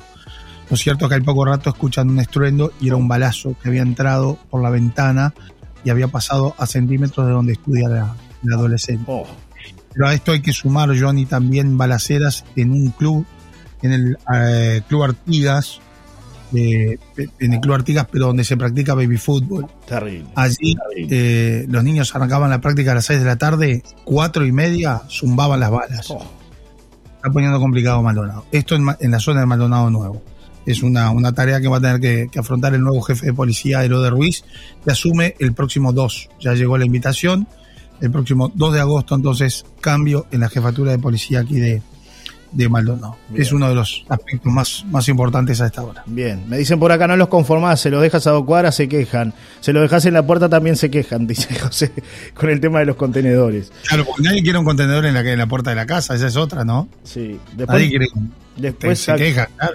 Lo 0.70 0.76
cierto 0.76 1.04
es 1.04 1.08
que 1.10 1.14
al 1.14 1.22
poco 1.22 1.44
rato 1.44 1.70
escuchan 1.70 2.10
un 2.10 2.18
estruendo 2.20 2.72
y 2.80 2.88
era 2.88 2.96
un 2.96 3.06
balazo 3.08 3.54
que 3.62 3.68
había 3.68 3.82
entrado 3.82 4.36
por 4.50 4.62
la 4.62 4.70
ventana 4.70 5.32
y 5.84 5.90
había 5.90 6.08
pasado 6.08 6.54
a 6.58 6.66
centímetros 6.66 7.26
de 7.26 7.32
donde 7.32 7.52
estudia 7.52 7.88
la, 7.88 8.14
la 8.42 8.56
adolescente. 8.56 9.04
Oh, 9.06 9.26
Pero 9.92 10.08
a 10.08 10.14
esto 10.14 10.32
hay 10.32 10.40
que 10.42 10.52
sumar, 10.52 10.88
Johnny, 10.98 11.24
también 11.26 11.78
balaceras 11.78 12.44
en 12.56 12.72
un 12.72 12.90
club, 12.90 13.24
en 13.82 13.92
el 13.92 14.18
eh, 14.34 14.82
Club 14.88 15.04
Artigas, 15.04 15.80
eh, 16.54 16.98
en 17.40 17.52
el 17.52 17.60
Club 17.60 17.74
Artigas, 17.74 18.06
pero 18.10 18.26
donde 18.26 18.44
se 18.44 18.56
practica 18.56 18.94
baby 18.94 19.16
fútbol. 19.16 19.66
terrible. 19.86 20.26
Allí 20.34 20.76
eh, 21.10 21.66
los 21.68 21.82
niños 21.82 22.14
arrancaban 22.14 22.50
la 22.50 22.60
práctica 22.60 22.92
a 22.92 22.96
las 22.96 23.06
6 23.06 23.20
de 23.20 23.26
la 23.26 23.36
tarde, 23.36 23.82
cuatro 24.04 24.46
y 24.46 24.52
media 24.52 25.02
zumbaban 25.08 25.60
las 25.60 25.70
balas. 25.70 26.10
Oh, 26.10 26.24
Está 27.16 27.30
poniendo 27.30 27.58
complicado 27.58 28.02
Maldonado. 28.02 28.44
Esto 28.52 28.76
en, 28.76 29.10
la 29.10 29.20
zona 29.20 29.40
de 29.40 29.46
Maldonado 29.46 29.90
Nuevo. 29.90 30.22
Es 30.64 30.82
una, 30.82 31.10
una 31.10 31.32
tarea 31.32 31.60
que 31.60 31.68
va 31.68 31.78
a 31.78 31.80
tener 31.80 32.00
que, 32.00 32.28
que 32.30 32.38
afrontar 32.38 32.74
el 32.74 32.82
nuevo 32.82 33.00
jefe 33.00 33.26
de 33.26 33.32
policía, 33.32 33.84
Herode 33.84 34.10
Ruiz, 34.10 34.44
que 34.84 34.90
asume 34.90 35.34
el 35.38 35.52
próximo 35.52 35.92
2. 35.92 36.28
Ya 36.40 36.54
llegó 36.54 36.78
la 36.78 36.84
invitación. 36.84 37.46
El 38.00 38.10
próximo 38.10 38.52
2 38.54 38.74
de 38.74 38.80
agosto, 38.80 39.14
entonces, 39.14 39.64
cambio 39.80 40.26
en 40.30 40.40
la 40.40 40.50
jefatura 40.50 40.92
de 40.92 40.98
policía 40.98 41.40
aquí 41.40 41.58
de, 41.58 41.82
de 42.56 42.68
Maldonado. 42.68 43.16
Bien. 43.28 43.42
Es 43.42 43.52
uno 43.52 43.68
de 43.68 43.74
los 43.74 44.04
aspectos 44.08 44.52
más, 44.52 44.84
más 44.90 45.08
importantes 45.08 45.60
a 45.60 45.66
esta 45.66 45.82
hora. 45.82 46.02
bien. 46.06 46.44
Me 46.48 46.56
dicen 46.58 46.78
por 46.78 46.90
acá, 46.90 47.06
no 47.06 47.16
los 47.16 47.28
conformás, 47.28 47.80
se 47.80 47.90
los 47.90 48.00
dejas 48.02 48.26
a 48.26 48.30
dos 48.30 48.44
cuadras, 48.44 48.74
se 48.74 48.88
quejan. 48.88 49.34
Se 49.60 49.72
los 49.72 49.82
dejas 49.82 50.04
en 50.06 50.14
la 50.14 50.26
puerta, 50.26 50.48
también 50.48 50.76
se 50.76 50.90
quejan, 50.90 51.26
dice 51.26 51.54
José, 51.58 51.92
con 52.34 52.48
el 52.50 52.60
tema 52.60 52.78
de 52.80 52.86
los 52.86 52.96
contenedores. 52.96 53.70
Claro, 53.88 54.04
porque 54.06 54.22
nadie 54.22 54.42
quiere 54.42 54.58
un 54.58 54.64
contenedor 54.64 55.04
en 55.06 55.14
la, 55.14 55.20
en 55.20 55.38
la 55.38 55.46
puerta 55.46 55.70
de 55.70 55.76
la 55.76 55.86
casa, 55.86 56.14
esa 56.14 56.26
es 56.26 56.36
otra, 56.36 56.64
¿no? 56.64 56.88
Sí. 57.04 57.38
Nadie 57.56 57.56
Después, 57.56 57.88
quiere. 57.88 58.06
después 58.56 58.98
se 58.98 59.14
queja, 59.16 59.46
claro. 59.56 59.74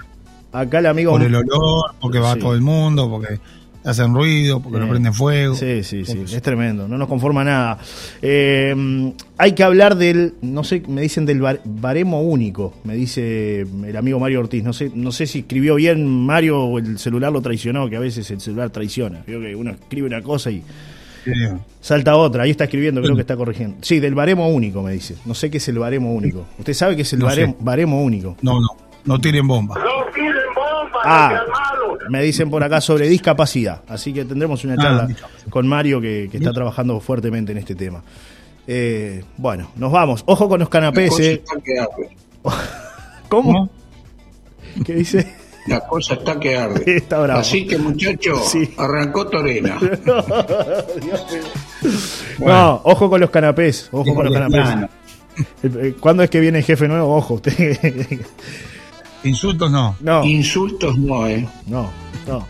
acá 0.52 0.78
el 0.80 0.86
amigo... 0.86 1.12
por 1.12 1.22
el 1.22 1.34
olor, 1.34 1.94
porque 2.00 2.18
va 2.18 2.34
Sí. 2.34 2.40
todo 2.40 2.54
el 2.54 2.60
mundo, 2.62 3.08
porque 3.08 3.38
hacen 3.84 4.14
ruido, 4.14 4.60
porque 4.60 4.78
Sí. 4.78 4.84
lo 4.84 4.90
prenden 4.90 5.12
fuego. 5.14 5.54
Sí, 5.54 5.82
sí, 5.82 6.04
sí, 6.04 6.22
es 6.32 6.42
tremendo, 6.42 6.86
no 6.88 6.96
nos 6.98 7.08
conforma 7.08 7.42
nada. 7.44 7.78
Eh, 8.20 9.12
hay 9.38 9.52
que 9.52 9.62
hablar 9.64 9.96
del, 9.96 10.34
no 10.42 10.62
sé, 10.64 10.82
me 10.88 11.00
dicen 11.02 11.26
del 11.26 11.40
bar- 11.40 11.60
baremo 11.64 12.22
único, 12.22 12.74
me 12.84 12.94
dice 12.94 13.60
el 13.62 13.96
amigo 13.96 14.18
Mario 14.20 14.40
Ortiz, 14.40 14.62
no 14.62 14.72
sé, 14.72 14.90
no 14.94 15.10
sé 15.12 15.26
si 15.26 15.40
escribió 15.40 15.74
bien 15.74 16.06
Mario 16.06 16.60
o 16.62 16.78
el 16.78 16.98
celular 16.98 17.32
lo 17.32 17.42
traicionó, 17.42 17.88
que 17.90 17.96
a 17.96 18.00
veces 18.00 18.30
el 18.30 18.40
celular 18.40 18.70
traiciona, 18.70 19.22
creo 19.24 19.40
que 19.40 19.54
uno 19.56 19.70
escribe 19.72 20.06
una 20.06 20.22
cosa 20.22 20.50
y 20.50 20.62
salta 21.80 22.16
otra, 22.16 22.42
ahí 22.44 22.50
está 22.50 22.64
escribiendo, 22.64 23.00
creo 23.00 23.14
que 23.14 23.20
está 23.20 23.36
corrigiendo. 23.36 23.76
Sí, 23.80 24.00
del 24.00 24.14
baremo 24.14 24.48
único, 24.48 24.82
me 24.82 24.92
dice, 24.92 25.16
no 25.24 25.34
sé 25.34 25.50
qué 25.50 25.58
es 25.58 25.68
el 25.68 25.78
baremo 25.78 26.12
único. 26.12 26.46
¿Usted 26.58 26.74
sabe 26.74 26.96
qué 26.96 27.02
es 27.02 27.12
el 27.12 27.20
No 27.20 27.26
baremo 27.60 28.02
único? 28.02 28.36
No, 28.42 28.60
no, 28.60 28.66
no 29.04 29.20
tiren 29.20 29.46
bomba. 29.46 29.76
No 29.76 30.12
tiren 30.12 30.32
bomba, 30.54 31.00
Ah. 31.04 31.44
Me 32.08 32.22
dicen 32.22 32.50
por 32.50 32.62
acá 32.64 32.80
sobre 32.80 33.08
discapacidad, 33.08 33.82
así 33.88 34.12
que 34.12 34.24
tendremos 34.24 34.64
una 34.64 34.74
Ah, 34.74 34.82
charla 34.82 35.08
con 35.50 35.66
Mario 35.68 36.00
que, 36.00 36.28
que 36.30 36.38
está 36.38 36.52
trabajando 36.52 36.98
fuertemente 37.00 37.52
en 37.52 37.58
este 37.58 37.74
tema. 37.74 38.02
Eh, 38.66 39.22
bueno, 39.36 39.70
nos 39.76 39.92
vamos. 39.92 40.22
Ojo 40.26 40.48
con 40.48 40.60
los 40.60 40.68
canapés. 40.68 41.18
Eh. 41.20 41.42
¿Cómo? 43.28 43.70
¿Qué 44.84 44.94
dice? 44.94 45.34
La 45.66 45.80
cosa 45.80 46.14
está 46.14 46.38
que 46.40 46.56
arde. 46.56 46.82
Está 46.96 47.20
bravo. 47.20 47.40
Así 47.40 47.66
que, 47.66 47.78
muchacho, 47.78 48.36
Sí. 48.44 48.72
arrancó 48.76 49.26
Torena. 49.28 49.78
No, 52.38 52.80
ojo 52.84 53.10
con 53.10 53.20
los 53.20 53.30
canapés. 53.30 53.88
Ojo 53.92 54.14
con 54.14 54.24
los 54.24 54.34
canapés. 54.34 54.60
plano. 54.62 54.88
Eh, 55.62 55.94
¿Cuándo 55.98 56.22
es 56.22 56.30
que 56.30 56.40
viene 56.40 56.58
el 56.58 56.64
jefe 56.64 56.88
nuevo? 56.88 57.14
Ojo, 57.16 57.34
usted. 57.34 58.20
Insultos 59.24 59.70
no. 59.70 59.96
No, 60.00 60.24
Insultos 60.24 60.98
no, 60.98 61.26
¿eh? 61.26 61.46
no, 61.66 61.90
no. 62.26 62.46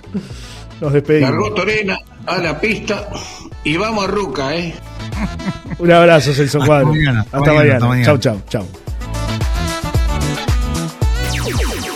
Nos 0.80 0.92
despedimos. 0.92 1.30
Largó 1.30 1.52
Torena 1.52 1.98
a 2.26 2.38
la 2.38 2.60
pista 2.60 3.08
y 3.64 3.76
vamos 3.76 4.04
a 4.04 4.06
Ruca, 4.08 4.56
¿eh? 4.56 4.74
Un 5.78 5.92
abrazo, 5.92 6.32
Celso 6.32 6.58
Hasta 6.58 6.66
Cuadro. 6.66 6.86
mañana, 6.88 7.20
Hasta, 7.20 7.36
hasta 7.38 7.52
mañana, 7.52 7.62
mañana. 7.62 7.74
hasta 7.76 7.88
mañana. 7.88 8.06
Chau, 8.06 8.18
chau, 8.18 8.42
chau. 8.48 8.66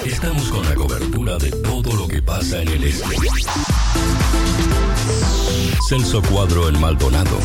Estamos 0.05 0.49
con 0.51 0.65
la 0.65 0.75
cobertura 0.75 1.37
de 1.39 1.51
todo 1.51 1.95
lo 1.97 2.07
que 2.09 2.23
pasa 2.23 2.63
en 2.63 2.69
el 2.69 2.85
este. 2.85 3.17
Celso 5.89 6.23
Cuadro 6.23 6.69
en 6.69 6.81
Maldonado. 6.81 7.39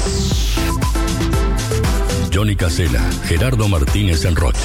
Johnny 2.34 2.56
Casela, 2.56 3.02
Gerardo 3.26 3.68
Martínez 3.68 4.26
en 4.26 4.36
Rocha. 4.36 4.60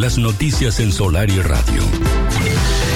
Las 0.00 0.16
noticias 0.16 0.80
en 0.80 0.92
Solar 0.92 1.28
y 1.28 1.42
Radio. 1.42 1.82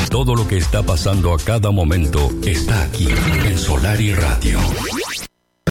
Todo 0.09 0.35
lo 0.35 0.49
que 0.49 0.57
está 0.57 0.83
pasando 0.83 1.35
a 1.35 1.37
cada 1.37 1.71
momento 1.71 2.31
está 2.47 2.85
aquí 2.85 3.09
en 3.45 3.59
Solar 3.59 4.01
y 4.01 4.15
Radio. 4.15 4.59